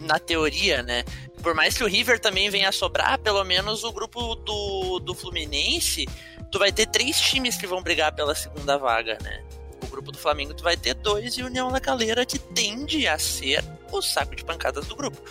[0.00, 1.04] na teoria, né?
[1.42, 5.14] Por mais que o River também venha a sobrar, pelo menos o grupo do, do
[5.14, 6.06] Fluminense,
[6.50, 9.42] tu vai ter três times que vão brigar pela segunda vaga, né?
[9.92, 13.62] Grupo do Flamengo tu vai ter dois e União da Calera que tende a ser
[13.92, 15.22] o saco de pancadas do grupo.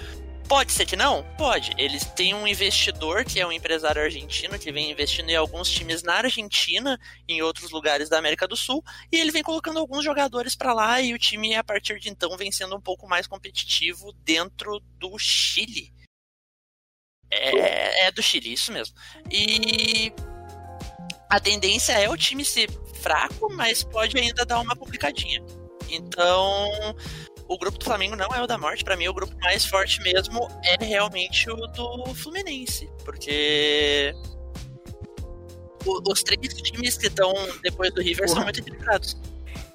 [0.48, 1.24] Pode ser que não?
[1.38, 1.74] Pode.
[1.78, 6.04] Eles têm um investidor que é um empresário argentino que vem investindo em alguns times
[6.04, 10.56] na Argentina em outros lugares da América do Sul e ele vem colocando alguns jogadores
[10.56, 14.14] para lá e o time a partir de então vem sendo um pouco mais competitivo
[14.24, 15.92] dentro do Chile.
[17.32, 18.96] É, é do Chile, isso mesmo.
[19.32, 20.14] E
[21.32, 25.42] a tendência é o time ser fraco, mas pode ainda dar uma complicadinha.
[25.90, 26.70] Então,
[27.48, 28.84] o grupo do Flamengo não é o da morte.
[28.84, 32.90] Para mim, o grupo mais forte mesmo é realmente o do Fluminense.
[33.06, 34.14] Porque
[35.86, 37.32] o, os três times que estão
[37.64, 38.36] depois do River Porra.
[38.36, 39.18] são muito equilibrados.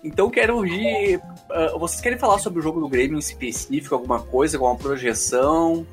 [0.05, 1.17] Então quero ouvir.
[1.17, 5.87] Uh, vocês querem falar sobre o jogo do Grêmio em específico, alguma coisa, alguma projeção?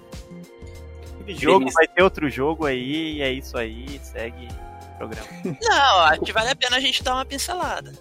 [1.26, 4.50] Jogo vai ter outro jogo aí, e é isso aí, segue
[4.94, 5.28] programa.
[5.62, 7.94] Não, acho que vale a pena a gente dar uma pincelada.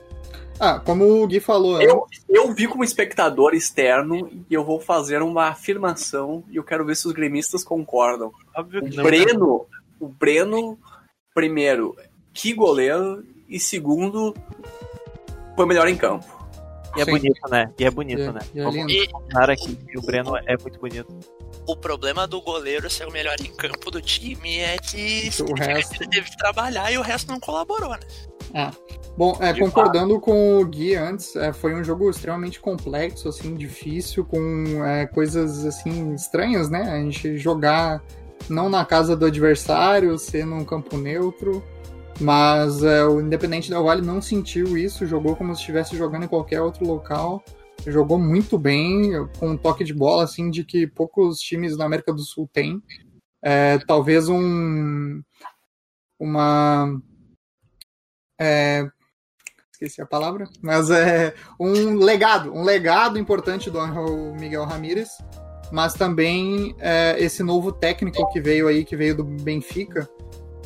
[0.61, 1.83] Ah, como o Gui falou.
[1.83, 6.85] Eu, eu vi como espectador externo e eu vou fazer uma afirmação e eu quero
[6.85, 8.31] ver se os gremistas concordam.
[8.55, 9.79] Óbvio que o não, Breno, né?
[9.99, 10.79] o Breno,
[11.35, 11.97] primeiro,
[12.33, 14.35] que goleiro, e segundo,
[15.57, 16.27] foi melhor em campo.
[16.97, 17.11] E é Sim.
[17.11, 17.73] bonito, né?
[17.79, 18.41] E é bonito, e, né?
[18.55, 18.91] É lindo.
[18.93, 21.09] E, aqui, o Breno é muito bonito.
[21.67, 26.03] O problema do goleiro ser o melhor em campo do time é que o resto...
[26.03, 28.01] ele teve que trabalhar e o resto não colaborou, né?
[28.55, 28.71] É.
[29.17, 30.25] Bom, é, concordando fato.
[30.25, 35.65] com o Gui antes, é, foi um jogo extremamente complexo, assim, difícil, com é, coisas
[35.65, 36.83] assim estranhas, né?
[36.83, 38.03] A gente jogar
[38.49, 41.63] não na casa do adversário, ser num campo neutro.
[42.21, 46.29] Mas é, o Independente Del Vale não sentiu isso, jogou como se estivesse jogando em
[46.29, 47.43] qualquer outro local.
[47.87, 52.13] Jogou muito bem, com um toque de bola assim de que poucos times da América
[52.13, 52.83] do Sul têm.
[53.43, 55.21] É, talvez um
[56.19, 57.01] uma
[58.41, 58.89] é,
[59.73, 63.81] esqueci a palavra, mas é um legado, um legado importante do
[64.39, 65.11] Miguel Ramírez,
[65.73, 70.09] mas também é, esse novo técnico que veio aí, que veio do Benfica,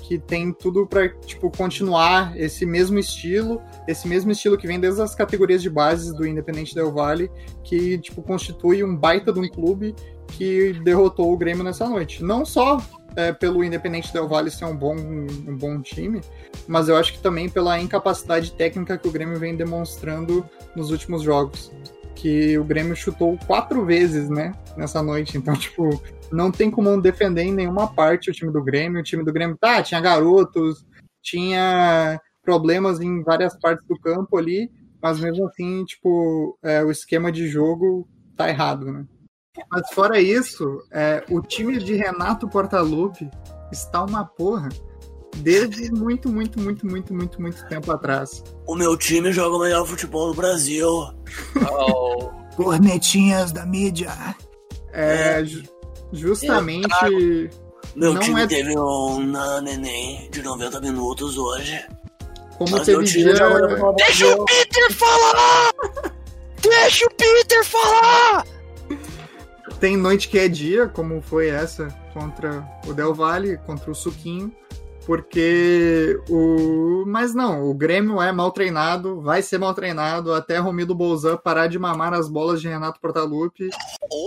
[0.07, 5.03] que tem tudo para tipo continuar esse mesmo estilo, esse mesmo estilo que vem desde
[5.03, 7.29] as categorias de bases do Independente Del Valle,
[7.65, 9.97] que tipo constitui um baita de um clube
[10.29, 12.23] que derrotou o Grêmio nessa noite.
[12.23, 12.81] Não só
[13.17, 16.21] é, pelo Independente Del Valle ser um bom, um bom time,
[16.69, 21.23] mas eu acho que também pela incapacidade técnica que o Grêmio vem demonstrando nos últimos
[21.23, 21.73] jogos.
[22.15, 25.37] Que o Grêmio chutou quatro vezes, né, nessa noite.
[25.37, 26.01] Então, tipo,
[26.33, 29.01] não tem como defender em nenhuma parte o time do Grêmio.
[29.01, 30.85] O time do Grêmio, tá, tinha garotos,
[31.23, 34.71] tinha problemas em várias partes do campo ali,
[35.03, 39.05] mas mesmo assim, tipo, é, o esquema de jogo tá errado, né?
[39.71, 43.29] Mas fora isso, é, o time de Renato Portaluppi
[43.73, 44.69] está uma porra
[45.39, 48.43] desde muito, muito, muito, muito, muito, muito tempo atrás.
[48.67, 50.89] O meu time joga o melhor futebol do Brasil.
[51.71, 52.31] Oh.
[52.57, 54.11] Cornetinhas da mídia.
[54.91, 55.43] É,
[56.13, 57.51] justamente.
[57.95, 58.47] Meu time é...
[58.47, 59.21] teve um
[59.63, 61.85] neném de 90 minutos hoje.
[62.59, 63.35] Como Mas teve dia...
[63.97, 65.75] Deixa o Peter falar!
[66.63, 68.47] Deixa o Peter falar!
[69.79, 74.51] Tem noite que é dia, como foi essa contra o Del Valle, contra o Suquinho.
[75.07, 77.05] Porque o.
[77.07, 81.69] Mas não, o Grêmio é mal treinado, vai ser mal treinado até Romildo Bolzan parar
[81.69, 83.71] de mamar as bolas de Renato Portaluppi.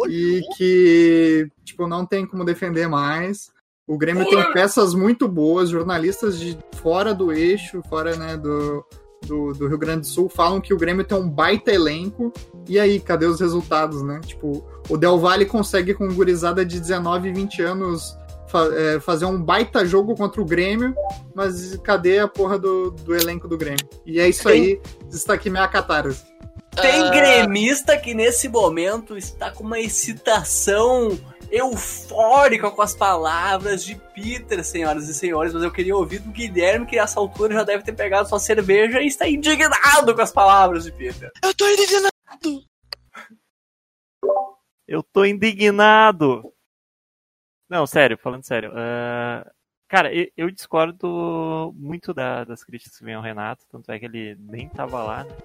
[0.08, 3.52] E que, tipo, não tem como defender mais.
[3.86, 8.86] O Grêmio tem peças muito boas, jornalistas de fora do eixo, fora né, do,
[9.26, 12.32] do, do, Rio Grande do Sul falam que o Grêmio tem um baita elenco.
[12.70, 14.22] E aí, cadê os resultados, né?
[14.24, 18.18] Tipo, o Del Valle consegue com gurizada de 19 e 20 anos
[18.50, 20.96] fa é, fazer um baita jogo contra o Grêmio,
[21.36, 23.88] mas cadê a porra do, do elenco do Grêmio?
[24.06, 24.62] E é isso tem...
[24.62, 26.24] aí, está aqui minha catarse.
[26.76, 27.12] Tem uh...
[27.12, 31.18] gremista que nesse momento está com uma excitação
[31.52, 36.86] eufórica com as palavras de Peter, senhoras e senhores, mas eu queria ouvir do Guilherme,
[36.86, 40.84] que nessa altura já deve ter pegado sua cerveja e está indignado com as palavras
[40.84, 41.32] de Peter.
[41.44, 42.64] Eu tô indignado!
[44.88, 46.54] Eu tô indignado!
[47.70, 48.72] Não, sério, falando sério.
[48.72, 49.50] Uh,
[49.88, 54.06] cara, eu, eu, discordo muito da, das críticas que vem ao Renato, tanto é que
[54.06, 55.38] ele nem tava lá, né?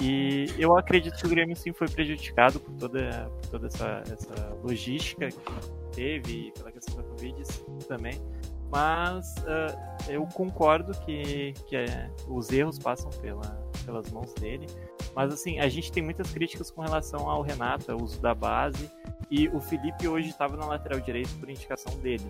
[0.00, 4.54] E eu acredito que o Grêmio sim foi prejudicado por toda, por toda essa, essa
[4.62, 7.42] logística que teve, pela questão da Covid
[7.86, 8.20] também.
[8.70, 13.48] Mas uh, eu concordo que, que é, os erros passam pela,
[13.84, 14.66] pelas mãos dele.
[15.14, 18.90] Mas assim, a gente tem muitas críticas com relação ao Renato, ao uso da base.
[19.30, 22.24] E o Felipe hoje estava na lateral direita por indicação dele.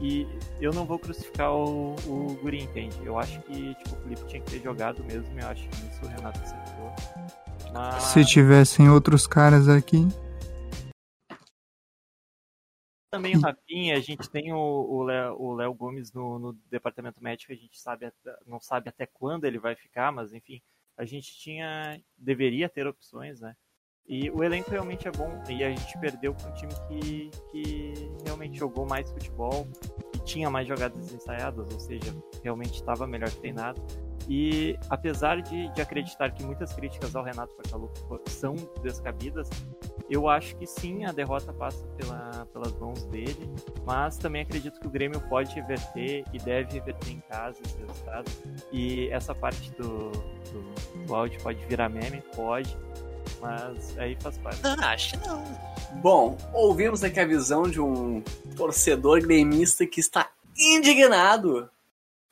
[0.00, 0.26] E
[0.60, 2.96] eu não vou crucificar o, o Guri, entende?
[3.04, 5.38] Eu acho que tipo, o Felipe tinha que ter jogado mesmo.
[5.38, 6.92] Eu acho que isso o Renato acertou.
[7.72, 8.02] Mas...
[8.04, 10.06] Se tivessem outros caras aqui.
[13.10, 17.78] Também o Rafinha, a gente tem o Léo, Gomes no, no, departamento médico, a gente
[17.78, 18.10] sabe,
[18.46, 20.62] não sabe até quando ele vai ficar, mas enfim,
[20.96, 23.54] a gente tinha, deveria ter opções, né?
[24.12, 25.42] E o elenco realmente é bom.
[25.48, 29.66] E a gente perdeu para um time que, que realmente jogou mais futebol.
[30.14, 33.80] E tinha mais jogadas ensaiadas, ou seja, realmente estava melhor treinado.
[34.28, 39.48] E apesar de, de, acreditar que muitas críticas ao Renato Portaluppi são descabidas,
[40.08, 43.50] eu acho que sim, a derrota passa pela, pelas mãos dele,
[43.84, 48.30] mas também acredito que o Grêmio pode reverter e deve reverter em casa esse resultado.
[48.70, 52.22] E essa parte do, do, do áudio pode virar meme?
[52.36, 52.76] Pode,
[53.42, 54.62] mas aí faz parte.
[54.62, 55.44] Não, acho que não.
[56.00, 58.22] Bom, ouvimos aqui a visão de um
[58.56, 61.68] torcedor gremista que está indignado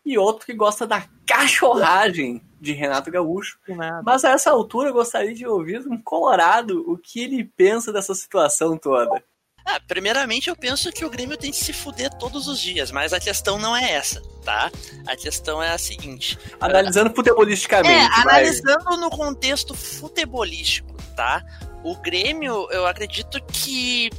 [0.07, 3.59] e outro que gosta da cachorragem de Renato Gaúcho.
[4.05, 8.15] Mas a essa altura eu gostaria de ouvir um colorado o que ele pensa dessa
[8.15, 9.23] situação toda.
[9.65, 13.13] Ah, primeiramente eu penso que o Grêmio tem que se fuder todos os dias, mas
[13.13, 14.71] a questão não é essa, tá?
[15.07, 16.39] A questão é a seguinte.
[16.61, 17.93] Analisando uh, futebolisticamente.
[17.93, 21.43] É, analisando no contexto futebolístico, tá?
[21.83, 24.11] O Grêmio, eu acredito que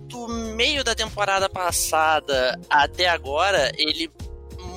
[0.00, 4.10] do meio da temporada passada até agora, ele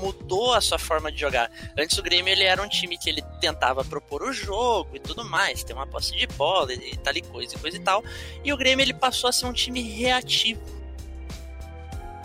[0.01, 1.49] mudou a sua forma de jogar.
[1.77, 5.23] Antes o Grêmio ele era um time que ele tentava propor o jogo e tudo
[5.23, 8.03] mais, ter uma posse de bola e tal e coisa e coisa e tal.
[8.43, 10.61] E o Grêmio ele passou a ser um time reativo.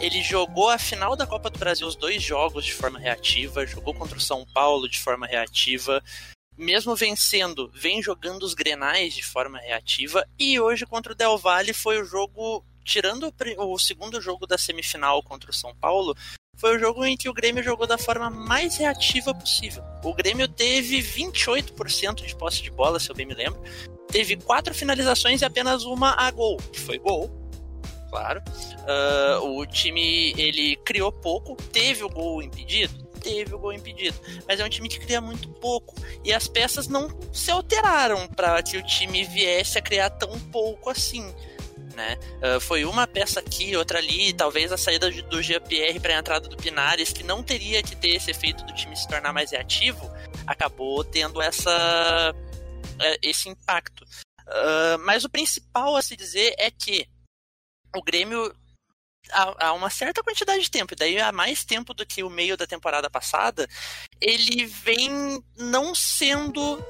[0.01, 3.95] Ele jogou a final da Copa do Brasil os dois jogos de forma reativa, jogou
[3.95, 6.03] contra o São Paulo de forma reativa,
[6.57, 11.73] mesmo vencendo, vem jogando os Grenais de forma reativa e hoje contra o Del Valle
[11.73, 16.17] foi o jogo tirando o segundo jogo da semifinal contra o São Paulo,
[16.57, 19.83] foi o jogo em que o Grêmio jogou da forma mais reativa possível.
[20.03, 23.61] O Grêmio teve 28% de posse de bola, se eu bem me lembro.
[24.09, 27.31] Teve quatro finalizações e apenas uma a gol, que foi gol,
[28.09, 28.41] claro.
[28.87, 34.61] Uh, o time ele criou pouco, teve o gol impedido, teve o gol impedido, mas
[34.61, 38.77] é um time que cria muito pouco e as peças não se alteraram para que
[38.77, 41.35] o time viesse a criar tão pouco assim
[41.97, 42.19] né?
[42.43, 46.47] Uh, foi uma peça aqui, outra ali, talvez a saída do GPR para a entrada
[46.47, 50.09] do Pinares, que não teria que ter esse efeito do time se tornar mais reativo,
[50.47, 54.05] acabou tendo essa, uh, esse impacto.
[54.47, 57.09] Uh, mas o principal a se dizer é que
[57.97, 58.55] o Grêmio
[59.33, 62.57] há, uma certa quantidade de tempo, e daí há mais tempo do que o meio
[62.57, 63.69] da temporada passada,
[64.21, 66.83] ele vem não sendo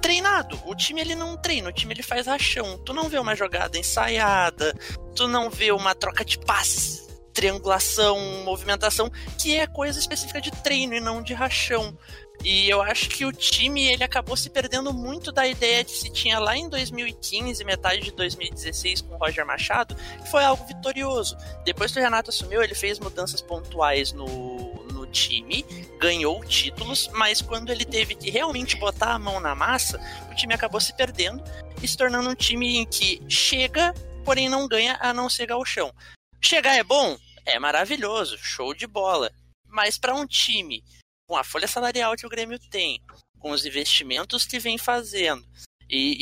[0.00, 0.60] treinado.
[0.66, 2.78] O time ele não treina, o time ele faz rachão.
[2.78, 4.74] Tu não vê uma jogada ensaiada,
[5.14, 10.94] tu não vê uma troca de passes, triangulação, movimentação, que é coisa específica de treino
[10.94, 11.96] e não de rachão.
[12.42, 16.10] E eu acho que o time ele acabou se perdendo muito da ideia que se
[16.10, 21.36] tinha lá em 2015, metade de 2016 com o Roger Machado, que foi algo vitorioso.
[21.64, 25.64] Depois que o Renato assumiu, ele fez mudanças pontuais no, time,
[25.98, 30.00] ganhou títulos, mas quando ele teve que realmente botar a mão na massa,
[30.30, 31.42] o time acabou se perdendo
[31.82, 33.92] e se tornando um time em que chega,
[34.24, 35.92] porém não ganha a não ser chão.
[36.40, 37.18] Chegar é bom?
[37.44, 39.30] É maravilhoso, show de bola.
[39.66, 40.82] Mas para um time
[41.30, 43.00] com a folha salarial que o Grêmio tem,
[43.38, 45.46] com os investimentos que vem fazendo,
[45.88, 46.16] e,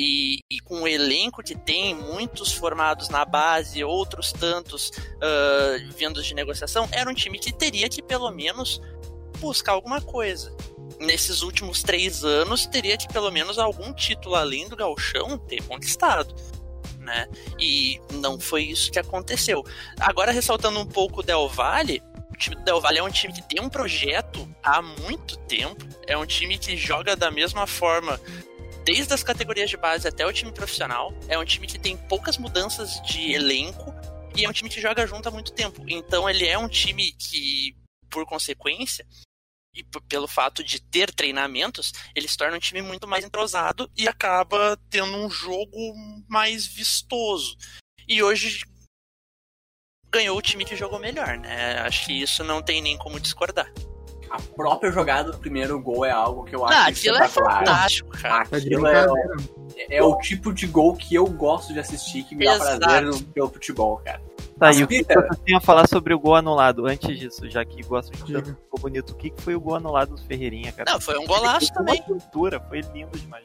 [0.50, 6.26] e, e, com o elenco que tem, muitos formados na base, outros tantos uh, vindos
[6.26, 8.82] de negociação, era um time que teria que pelo menos
[9.38, 10.54] buscar alguma coisa.
[11.00, 16.34] Nesses últimos três anos, teria que pelo menos algum título além do Galchão ter conquistado.
[16.98, 17.26] Né?
[17.58, 19.64] E não foi isso que aconteceu.
[19.98, 22.02] Agora, ressaltando um pouco o Del Valle,
[22.38, 26.16] time do Del Valle é um time que tem um projeto há muito tempo, é
[26.16, 28.18] um time que joga da mesma forma
[28.84, 31.12] desde as categorias de base até o time profissional.
[31.28, 33.94] É um time que tem poucas mudanças de elenco
[34.34, 35.84] e é um time que joga junto há muito tempo.
[35.88, 37.76] Então ele é um time que,
[38.08, 39.06] por consequência,
[39.74, 44.08] e pelo fato de ter treinamentos, ele se torna um time muito mais entrosado e
[44.08, 45.94] acaba tendo um jogo
[46.26, 47.56] mais vistoso.
[48.08, 48.64] E hoje
[50.10, 51.80] ganhou o time que jogou melhor, né?
[51.80, 53.70] Acho que isso não tem nem como discordar
[54.30, 58.10] a própria jogada do primeiro gol é algo que eu acho ah, aquilo é fantástico,
[58.10, 58.46] cara.
[58.52, 59.06] Aquilo é,
[59.90, 62.78] é, o tipo de gol que eu gosto de assistir, que me dá Exato.
[62.78, 64.20] prazer no, pelo futebol, cara.
[64.58, 66.86] Tá, e o que você tem a falar sobre o gol anulado?
[66.86, 69.10] Antes disso, já que gosto de tanto, ficou bonito.
[69.10, 70.92] O que foi o gol anulado do Ferreirinha, cara?
[70.92, 71.96] Não, foi um golaço também.
[72.00, 73.44] Uma cultura, foi lindo demais.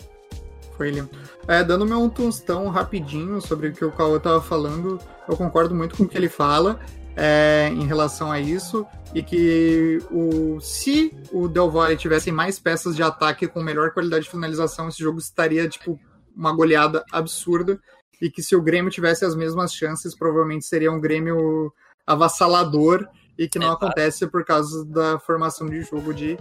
[0.78, 1.10] Foi lindo.
[1.48, 5.76] É, dando meu um tostão rapidinho sobre o que o Cauã tava falando, eu concordo
[5.76, 6.80] muito com o que ele fala
[7.16, 12.96] é, em relação a isso e que o, se o Del Valle tivesse mais peças
[12.96, 16.00] de ataque com melhor qualidade de finalização, esse jogo estaria tipo
[16.36, 17.80] uma goleada absurda
[18.20, 21.72] e que se o Grêmio tivesse as mesmas chances, provavelmente seria um Grêmio
[22.06, 23.08] avassalador
[23.38, 26.38] e que não é, acontece por causa da formação de jogo de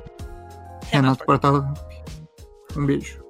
[0.86, 2.02] Renato Portaluppi.
[2.76, 3.21] Um beijo.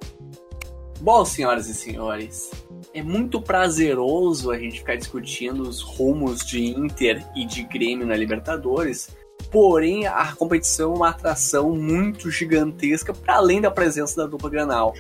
[1.03, 2.53] Bom, senhoras e senhores,
[2.95, 8.17] é muito prazeroso a gente ficar discutindo os rumos de Inter e de Grêmio na
[8.17, 9.09] Libertadores.
[9.51, 14.95] Porém, a competição é uma atração muito gigantesca para além da presença da dupla Granal.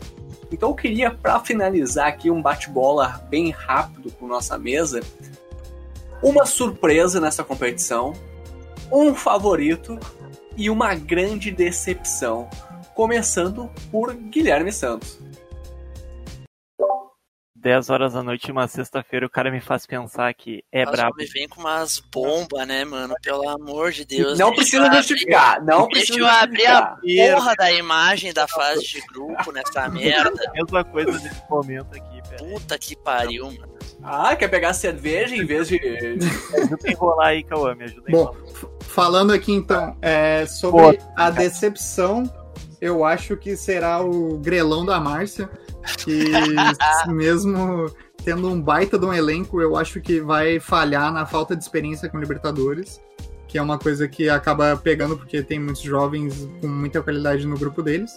[0.50, 4.98] Então eu queria, para finalizar aqui, um bate-bola bem rápido com nossa mesa.
[6.20, 8.12] Uma surpresa nessa competição,
[8.90, 10.00] um favorito
[10.56, 12.50] e uma grande decepção.
[12.92, 15.22] Começando por Guilherme Santos.
[17.62, 21.14] 10 horas da noite, uma sexta-feira, o cara me faz pensar que é Mas brabo.
[21.16, 23.14] me vem com umas bombas, né, mano?
[23.22, 24.36] Pelo amor de Deus.
[24.38, 27.36] não deixa precisa eu abrir- justificar, não Deixa precisa eu abrir a justificar.
[27.36, 30.50] porra da imagem da fase de grupo nessa merda.
[30.54, 32.36] Mesma coisa nesse momento aqui, pera.
[32.44, 33.72] Puta que pariu, mano.
[34.02, 35.76] Ah, quer pegar cerveja em vez de.
[35.78, 38.70] Ajuda a enrolar aí, Cauã, me ajuda a Bom, enrolar.
[38.80, 42.24] falando aqui então, é, sobre Pô, a decepção,
[42.80, 45.48] eu acho que será o grelão da Márcia,
[45.98, 46.32] que
[47.08, 47.86] mesmo
[48.24, 52.08] tendo um baita de um elenco, eu acho que vai falhar na falta de experiência
[52.08, 53.00] com Libertadores,
[53.48, 57.58] que é uma coisa que acaba pegando porque tem muitos jovens com muita qualidade no
[57.58, 58.16] grupo deles.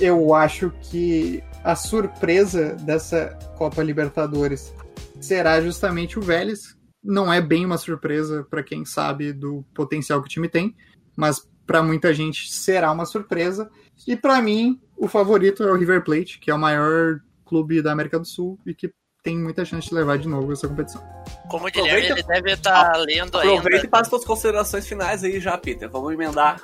[0.00, 4.72] Eu acho que a surpresa dessa Copa Libertadores
[5.20, 10.26] será justamente o Vélez, não é bem uma surpresa para quem sabe do potencial que
[10.26, 10.74] o time tem,
[11.16, 13.70] mas para muita gente será uma surpresa.
[14.06, 17.92] E para mim, o favorito é o River Plate, que é o maior clube da
[17.92, 18.90] América do Sul e que
[19.22, 21.02] tem muita chance de levar de novo essa competição.
[21.50, 23.86] Como o Guilherme, Aproveita- ele deve estar lendo Aproveita ainda.
[23.86, 25.88] e passa suas considerações finais aí já, Peter.
[25.90, 26.62] Vamos emendar.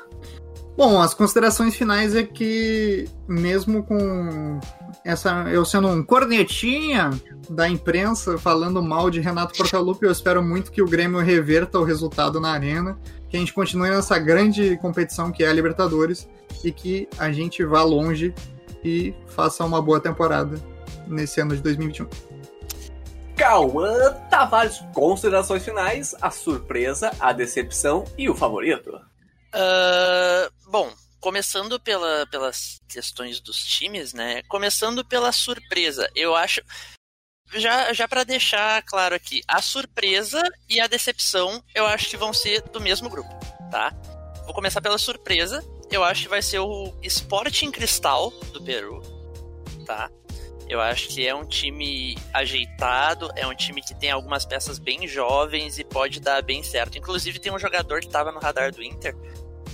[0.76, 4.58] Bom, as considerações finais é que, mesmo com
[5.04, 7.10] essa eu sendo um cornetinha
[7.48, 11.84] da imprensa falando mal de Renato Portaluppi, eu espero muito que o Grêmio reverta o
[11.84, 16.28] resultado na arena, que a gente continue nessa grande competição que é a Libertadores
[16.64, 18.34] e que a gente vá longe
[18.84, 20.56] e faça uma boa temporada
[21.06, 22.08] nesse ano de 2021.
[23.36, 28.92] Cauã Tavares, considerações finais, a surpresa, a decepção e o favorito.
[29.52, 34.42] Ah, bom, começando pela, pelas questões dos times, né?
[34.48, 36.60] Começando pela surpresa, eu acho.
[37.54, 42.32] Já, já para deixar claro aqui, a surpresa e a decepção eu acho que vão
[42.32, 43.30] ser do mesmo grupo,
[43.70, 43.92] tá?
[44.44, 45.62] Vou começar pela surpresa.
[45.90, 49.02] Eu acho que vai ser o Sporting Cristal do Peru,
[49.86, 50.10] tá?
[50.68, 55.06] Eu acho que é um time ajeitado, é um time que tem algumas peças bem
[55.06, 56.96] jovens e pode dar bem certo.
[56.96, 59.14] Inclusive tem um jogador que estava no radar do Inter,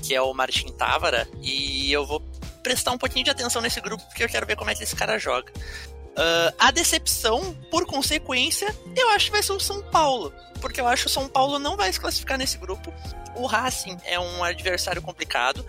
[0.03, 2.21] que é o Martin Távara, e eu vou
[2.63, 4.97] prestar um pouquinho de atenção nesse grupo porque eu quero ver como é que esse
[4.97, 5.53] cara joga.
[6.17, 10.87] Ah, a decepção, por consequência, eu acho que vai ser o São Paulo, porque eu
[10.87, 12.93] acho que o São Paulo não vai se classificar nesse grupo.
[13.37, 15.65] O Racing é um adversário complicado.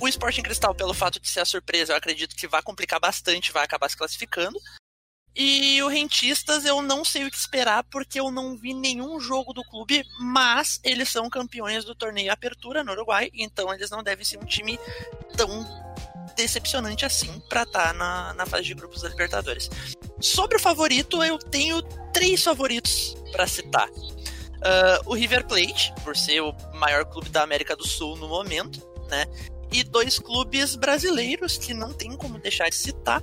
[0.00, 3.52] O Sporting Cristal, pelo fato de ser a surpresa, eu acredito que vai complicar bastante,
[3.52, 4.58] vai acabar se classificando.
[5.36, 9.52] E o Rentistas eu não sei o que esperar porque eu não vi nenhum jogo
[9.52, 14.24] do clube, mas eles são campeões do torneio Apertura no Uruguai, então eles não devem
[14.24, 14.78] ser um time
[15.36, 15.48] tão
[16.34, 19.68] decepcionante assim pra estar na, na fase de grupos da Libertadores.
[20.20, 21.80] Sobre o favorito, eu tenho
[22.12, 23.88] três favoritos pra citar.
[24.62, 28.80] Ah, o River Plate, por ser o maior clube da América do Sul no momento,
[29.08, 29.26] né?
[29.72, 33.22] E dois clubes brasileiros que não tem como deixar de citar,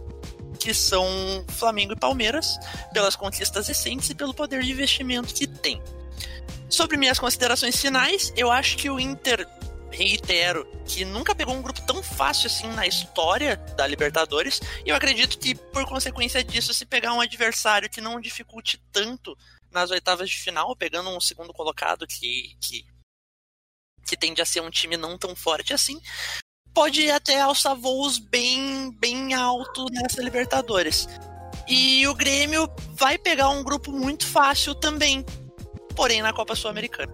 [0.60, 1.06] que são
[1.50, 2.58] Flamengo e Palmeiras,
[2.94, 5.82] pelas conquistas recentes e pelo poder de investimento que tem.
[6.70, 9.48] Sobre minhas considerações finais, eu acho que o Inter,
[9.90, 14.96] reitero, que nunca pegou um grupo tão fácil assim na história da Libertadores, e eu
[14.96, 19.38] acredito que, por consequência disso, se pegar um adversário que não dificulte tanto
[19.72, 22.86] nas oitavas de final, pegando um segundo colocado que, que,
[24.08, 26.00] que tende a ser um time não tão forte assim,
[26.74, 31.08] pode até alçar voos bem, bem alto nessa Libertadores.
[31.68, 35.26] E o Grêmio vai pegar um grupo muito fácil também,
[35.96, 37.12] porém na Copa Sul-Americana.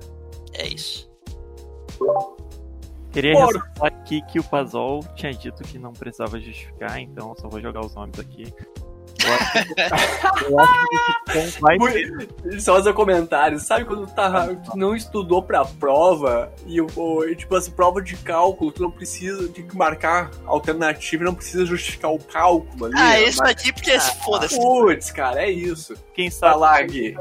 [0.53, 1.09] É isso.
[3.11, 7.47] Queria Por- ressaltar aqui que o Pazol tinha dito que não precisava justificar, então só
[7.47, 8.53] vou jogar os nomes aqui.
[10.49, 10.87] Eu acho
[11.53, 13.59] que, vai Muito- Só fazer um comentário.
[13.59, 18.01] Sabe quando tá, tu não estudou pra prova e, o- o- e, tipo assim, prova
[18.01, 22.95] de cálculo, tu não precisa de marcar alternativa e não precisa justificar o cálculo ali.
[22.97, 23.23] Ah, né?
[23.23, 24.55] isso aqui porque foda-se.
[24.57, 25.95] Putz, cara, é isso.
[26.13, 27.15] Quem sabe lá, Gui.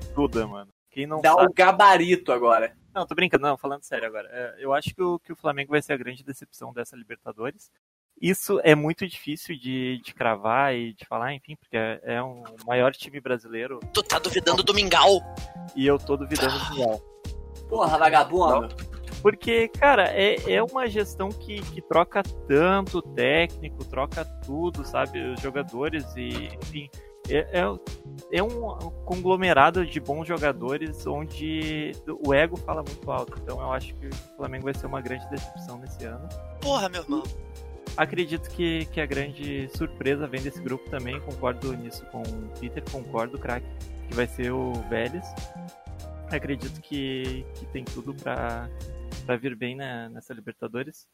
[0.00, 0.68] estuda, mano.
[0.90, 1.46] Quem não Dá sabe.
[1.46, 2.72] o gabarito agora.
[2.94, 4.28] Não, tô brincando, não, falando sério agora.
[4.30, 7.70] É, Eu acho que o, que o Flamengo vai ser a grande decepção dessa Libertadores.
[8.22, 12.44] Isso é muito difícil de, de cravar e de falar, enfim, porque é, é um
[12.64, 15.20] maior time brasileiro Tu tá duvidando do Mingau?
[15.74, 17.00] e eu tô duvidando do Real.
[17.68, 18.68] Porra, vagabundo.
[19.20, 25.20] Porque, cara, é, é uma gestão que, que troca tanto técnico, troca tudo, sabe?
[25.32, 26.90] Os jogadores e, enfim.
[27.28, 28.50] é, é, é um
[29.04, 31.92] conglomerado de bons jogadores onde
[32.24, 33.38] o ego fala muito alto.
[33.42, 36.28] Então eu acho que o Flamengo vai ser uma grande decepção nesse ano.
[36.60, 37.22] Porra, meu irmão.
[37.96, 41.20] Acredito que, que a grande surpresa vem desse grupo também.
[41.20, 43.66] Concordo nisso com o Peter, concordo, craque,
[44.08, 45.24] que vai ser o Vélez.
[46.30, 48.68] Acredito que, que tem tudo para
[49.38, 51.06] vir bem na, nessa Libertadores.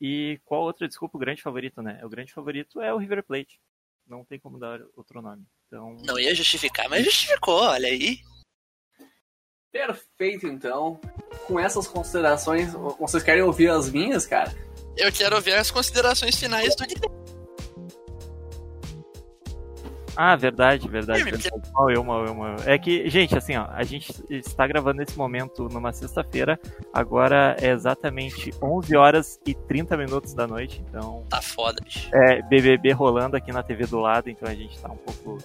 [0.00, 2.00] E qual outra, desculpa, o grande favorito, né?
[2.02, 3.60] O grande favorito é o River Plate.
[4.06, 5.44] Não tem como dar outro nome.
[5.66, 5.96] Então...
[6.04, 8.18] Não ia justificar, mas justificou, olha aí.
[9.70, 11.00] Perfeito, então.
[11.46, 14.52] Com essas considerações, vocês querem ouvir as minhas, cara?
[14.96, 16.84] Eu quero ouvir as considerações finais do
[20.16, 21.24] Ah, verdade, verdade.
[21.24, 21.50] verdade.
[21.72, 22.72] Mal eu, mal eu, mal eu.
[22.72, 26.58] É que, gente, assim, ó, a gente está gravando nesse momento numa sexta-feira.
[26.92, 31.24] Agora é exatamente 11 horas e 30 minutos da noite, então.
[31.28, 32.08] Tá foda, bicho.
[32.14, 35.38] É, BBB rolando aqui na TV do lado, então a gente tá um pouco.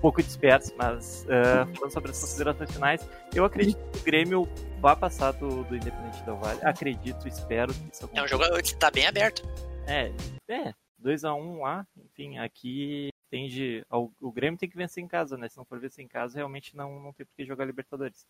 [0.00, 4.48] Um pouco disperso, mas uh, falando sobre as considerações finais, eu acredito que o Grêmio
[4.80, 6.58] vai passar do, do Independente Del Vale.
[6.62, 8.22] Acredito, espero que isso aconteça.
[8.22, 9.46] É um jogo que tá bem aberto.
[9.86, 10.10] É,
[10.48, 10.72] é.
[11.04, 13.84] 2x1 lá, enfim, aqui tende.
[13.90, 15.48] Ao, o Grêmio tem que vencer em casa, né?
[15.48, 18.26] Se não for vencer em casa, realmente não, não tem por que jogar Libertadores.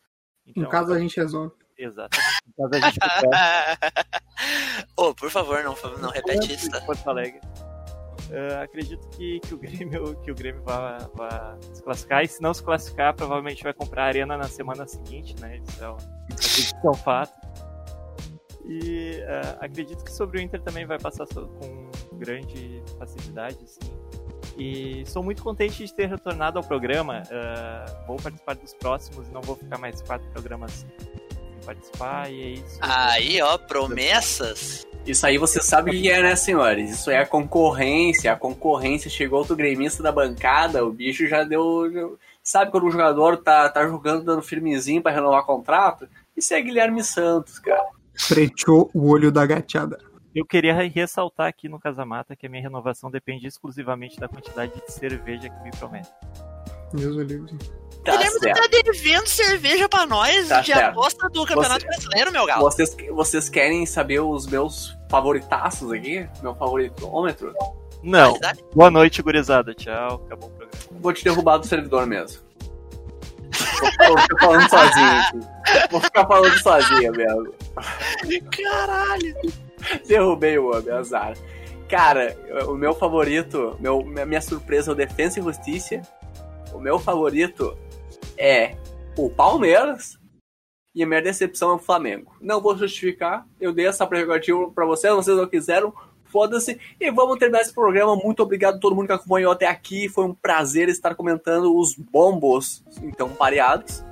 [0.46, 1.54] Então, em casa a gente resolve.
[1.78, 2.38] Exatamente.
[2.48, 2.98] Em casa a gente
[4.96, 6.80] Ô, oh, por favor, não, não repete isso, tá?
[6.80, 7.40] Porto Alegre.
[8.30, 12.22] Uh, acredito que, que, o Grêmio, que o Grêmio vai, vai se classificar.
[12.22, 15.58] E se não se classificar, provavelmente vai comprar a arena na semana seguinte, né?
[15.58, 15.96] Isso é um,
[16.84, 17.34] é um fato.
[18.66, 23.80] E uh, acredito que sobre o Inter também vai passar com grande facilidade, assim.
[24.56, 27.22] E sou muito contente de ter retornado ao programa.
[27.24, 32.30] Uh, vou participar dos próximos não vou ficar mais quatro programas sem participar.
[32.30, 32.78] E é isso.
[32.80, 34.86] Aí, ó, promessas.
[35.06, 36.90] Isso aí você sabe o que é, né, senhores?
[36.90, 38.32] Isso é a concorrência.
[38.32, 42.18] A concorrência chegou outro gremista da bancada, o bicho já deu.
[42.42, 46.08] Sabe quando o jogador tá, tá jogando dando firmezinho para renovar contrato?
[46.36, 47.88] Isso é Guilherme Santos, cara.
[48.28, 49.98] Preteou o olho da gateada.
[50.34, 54.92] Eu queria ressaltar aqui no Casamata que a minha renovação depende exclusivamente da quantidade de
[54.92, 56.08] cerveja que me promete.
[56.92, 57.58] Deus o livre.
[58.04, 60.90] Tá Guilherme tá devendo cerveja pra nós tá de certo.
[60.90, 62.62] aposta do Campeonato Você, Brasileiro, meu galo.
[62.62, 66.26] Vocês, vocês querem saber os meus favoritaços aqui?
[66.42, 67.52] Meu favoritômetro?
[68.02, 68.38] Não.
[68.74, 69.74] Boa noite, gurizada.
[69.74, 70.22] Tchau.
[70.26, 70.70] Acabou o programa.
[70.92, 72.42] Vou te derrubar do servidor mesmo.
[74.08, 75.38] Vou ficar falando sozinho aqui.
[75.90, 77.54] Vou ficar falando sozinho mesmo.
[78.50, 79.36] Caralho.
[80.06, 81.34] Derrubei o homem, azar.
[81.88, 82.36] Cara,
[82.66, 86.00] o meu favorito, meu, minha surpresa é o Defensa e Justiça.
[86.72, 87.76] O meu favorito
[88.40, 88.76] é
[89.16, 90.18] o Palmeiras.
[90.92, 92.34] E a minha decepção é o Flamengo.
[92.40, 96.80] Não vou justificar, eu dei essa prerrogativa pra vocês, vocês não quiseram, foda-se.
[96.98, 98.16] E vamos terminar esse programa.
[98.16, 100.08] Muito obrigado a todo mundo que acompanhou até aqui.
[100.08, 104.02] Foi um prazer estar comentando os bombos, então, pareados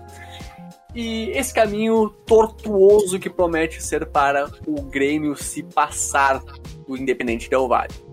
[0.95, 6.43] e esse caminho tortuoso que promete ser para o Grêmio se passar
[6.87, 8.08] do Independente Del Vale.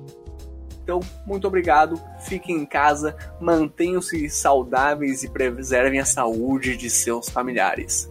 [0.86, 8.08] Então, muito obrigado, fiquem em casa, mantenham-se saudáveis e preservem a saúde de seus familiares.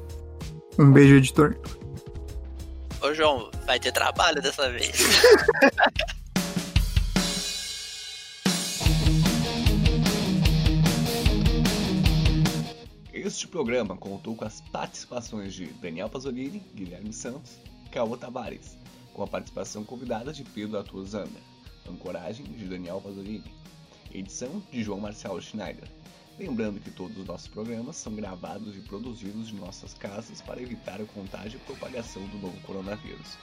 [0.76, 1.56] Um beijo, editor.
[3.00, 4.90] Ô, João, vai ter trabalho dessa vez.
[13.12, 17.52] Este programa contou com as participações de Daniel Pasolini, Guilherme Santos
[17.86, 18.76] e Caô Tavares,
[19.12, 21.53] com a participação convidada de Pedro Arthur Zander,
[21.88, 23.52] ancoragem de Daniel Pasolini,
[24.12, 25.88] edição de João Marcelo Schneider.
[26.38, 31.00] Lembrando que todos os nossos programas são gravados e produzidos em nossas casas para evitar
[31.00, 33.36] o contágio e propagação do novo coronavírus.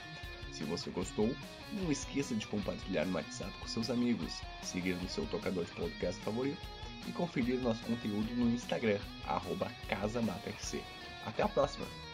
[0.51, 1.33] Se você gostou,
[1.71, 6.21] não esqueça de compartilhar no WhatsApp com seus amigos, seguir no seu tocador de podcast
[6.21, 6.61] favorito
[7.07, 9.71] e conferir nosso conteúdo no Instagram, arroba.
[11.25, 12.10] Até a próxima!